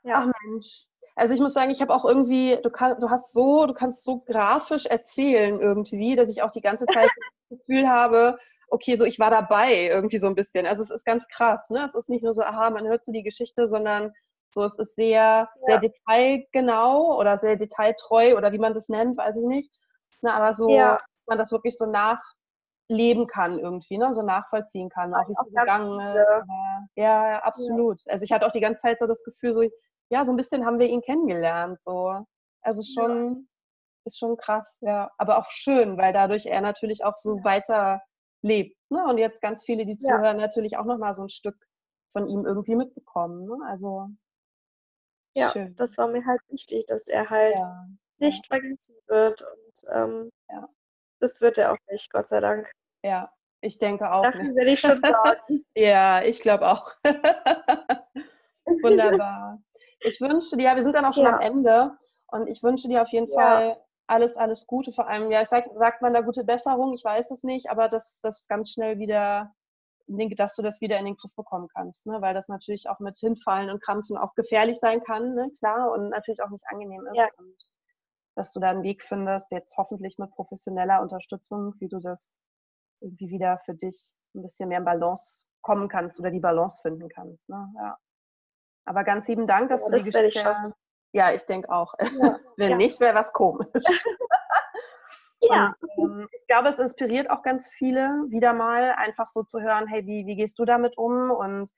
[0.03, 0.13] Ja.
[0.19, 0.85] Ach Mensch,
[1.15, 4.03] also ich muss sagen, ich habe auch irgendwie, du, kann, du hast so, du kannst
[4.03, 7.09] so grafisch erzählen irgendwie, dass ich auch die ganze Zeit
[7.49, 8.37] das Gefühl habe,
[8.69, 10.67] okay, so ich war dabei irgendwie so ein bisschen.
[10.67, 11.83] Also es ist ganz krass, ne?
[11.85, 14.13] Es ist nicht nur so, aha, man hört so die Geschichte, sondern
[14.51, 15.49] so, es ist sehr, ja.
[15.59, 19.71] sehr detailgenau oder sehr detailtreu oder wie man das nennt, weiß ich nicht.
[20.21, 20.97] Na, aber so, ja.
[21.27, 24.13] man das wirklich so nachleben kann irgendwie, ne?
[24.13, 26.43] so nachvollziehen kann, auch wie es gegangen ist.
[26.95, 28.01] Ja, ja, absolut.
[28.07, 29.63] Also ich hatte auch die ganze Zeit so das Gefühl, so
[30.09, 31.79] ja, so ein bisschen haben wir ihn kennengelernt.
[31.85, 32.23] So.
[32.61, 33.47] Also schon,
[34.05, 35.11] ist schon krass, ja.
[35.17, 38.01] Aber auch schön, weil dadurch er natürlich auch so weiter
[38.41, 38.77] lebt.
[38.89, 39.03] Ne?
[39.05, 41.57] Und jetzt ganz viele, die zuhören, natürlich auch nochmal so ein Stück
[42.11, 43.45] von ihm irgendwie mitbekommen.
[43.45, 43.57] Ne?
[43.67, 44.07] Also
[45.37, 45.75] ja, schön.
[45.75, 47.87] das war mir halt wichtig, dass er halt ja.
[48.19, 49.41] nicht vergessen wird.
[49.41, 50.67] Und ähm, ja.
[51.19, 52.71] das wird er auch nicht, Gott sei Dank.
[53.03, 53.31] Ja,
[53.61, 54.23] ich denke auch.
[54.23, 55.65] Dafür werde ich schon sagen.
[55.75, 56.95] ja, ich glaube auch.
[58.65, 59.61] Wunderbar.
[60.01, 61.35] Ich wünsche dir, wir sind dann auch schon ja.
[61.35, 63.33] am Ende und ich wünsche dir auf jeden ja.
[63.33, 64.91] Fall alles, alles Gute.
[64.91, 68.19] Vor allem, ja, sag, sagt man da gute Besserung, ich weiß es nicht, aber dass
[68.21, 69.53] das ganz schnell wieder,
[70.07, 72.21] dass du das wieder in den Griff bekommen kannst, ne?
[72.21, 75.51] weil das natürlich auch mit Hinfallen und Krampfen auch gefährlich sein kann, ne?
[75.59, 77.17] klar, und natürlich auch nicht angenehm ist.
[77.17, 77.27] Ja.
[77.37, 77.55] Und
[78.35, 82.37] dass du da einen Weg findest, jetzt hoffentlich mit professioneller Unterstützung, wie du das
[83.01, 87.09] irgendwie wieder für dich ein bisschen mehr in Balance kommen kannst oder die Balance finden
[87.09, 87.47] kannst.
[87.49, 87.73] Ne?
[87.75, 87.97] Ja.
[88.85, 90.55] Aber ganz lieben Dank, dass ja, du das die Geschichte...
[90.69, 90.73] Ich.
[91.13, 91.93] Ja, ich denke auch.
[91.99, 93.67] Ja, Wenn nicht, wäre was komisch.
[95.41, 95.75] ja.
[95.95, 99.87] Und, ähm, ich glaube, es inspiriert auch ganz viele, wieder mal einfach so zu hören,
[99.87, 101.31] hey, wie, wie gehst du damit um?
[101.31, 101.69] Und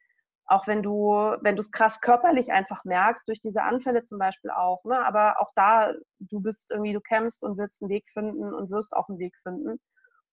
[0.46, 4.50] auch wenn du, wenn du es krass körperlich einfach merkst, durch diese Anfälle zum Beispiel
[4.50, 5.06] auch, ne?
[5.06, 8.96] aber auch da, du bist irgendwie, du kämpfst und willst einen Weg finden und wirst
[8.96, 9.80] auch einen Weg finden.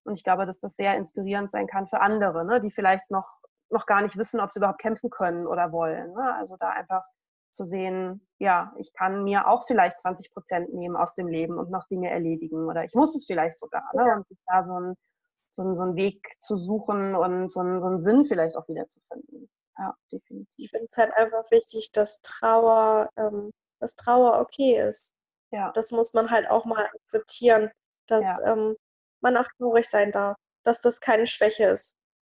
[0.04, 2.60] Und ich glaube, dass das sehr inspirierend sein kann für andere, ne?
[2.60, 3.26] die vielleicht noch
[3.70, 6.12] noch gar nicht wissen, ob sie überhaupt kämpfen können oder wollen.
[6.12, 6.34] Ne?
[6.34, 7.02] Also da einfach
[7.57, 11.70] zu sehen, ja, ich kann mir auch vielleicht 20 Prozent nehmen aus dem Leben und
[11.70, 13.84] noch Dinge erledigen oder ich muss es vielleicht sogar.
[13.94, 14.14] Ne?
[14.14, 14.94] Und sich da so ein
[15.57, 18.68] so, ein, so einen Weg zu suchen und so einen, so einen Sinn vielleicht auch
[18.68, 19.48] wieder zu finden.
[19.78, 20.46] Ja, definitiv.
[20.57, 23.50] Ich finde es halt einfach wichtig, dass Trauer, ähm,
[23.80, 25.14] dass Trauer okay ist.
[25.50, 25.72] Ja.
[25.72, 27.70] Das muss man halt auch mal akzeptieren,
[28.07, 28.52] dass ja.
[28.52, 28.76] ähm,
[29.20, 31.96] man auch traurig sein darf, dass das keine Schwäche ist.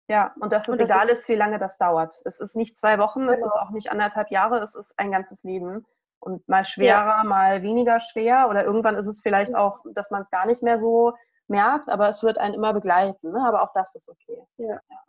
[0.09, 2.21] Ja, und dass es und das egal ist, ist, wie lange das dauert.
[2.25, 3.33] Es ist nicht zwei Wochen, genau.
[3.33, 5.85] es ist auch nicht anderthalb Jahre, es ist ein ganzes Leben.
[6.19, 7.25] Und mal schwerer, ja.
[7.25, 8.49] mal weniger schwer.
[8.49, 11.13] Oder irgendwann ist es vielleicht auch, dass man es gar nicht mehr so
[11.47, 13.33] merkt, aber es wird einen immer begleiten.
[13.33, 13.45] Ne?
[13.47, 14.43] Aber auch das ist okay.
[14.57, 14.75] Ja.
[14.75, 15.01] ja.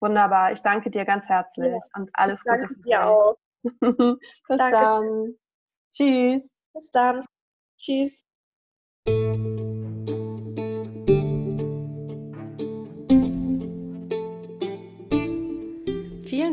[0.00, 0.52] Wunderbar.
[0.52, 2.58] Ich danke dir ganz herzlich und alles ich Gute.
[2.58, 3.36] Danke dir auch.
[3.64, 4.74] Bis Dankeschön.
[4.74, 5.34] dann.
[5.90, 6.48] Tschüss.
[6.72, 7.24] Bis dann.
[7.80, 8.24] Tschüss.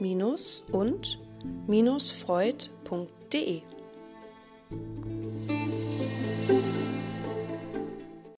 [0.00, 1.18] www.leid- und
[2.10, 3.62] freud.de.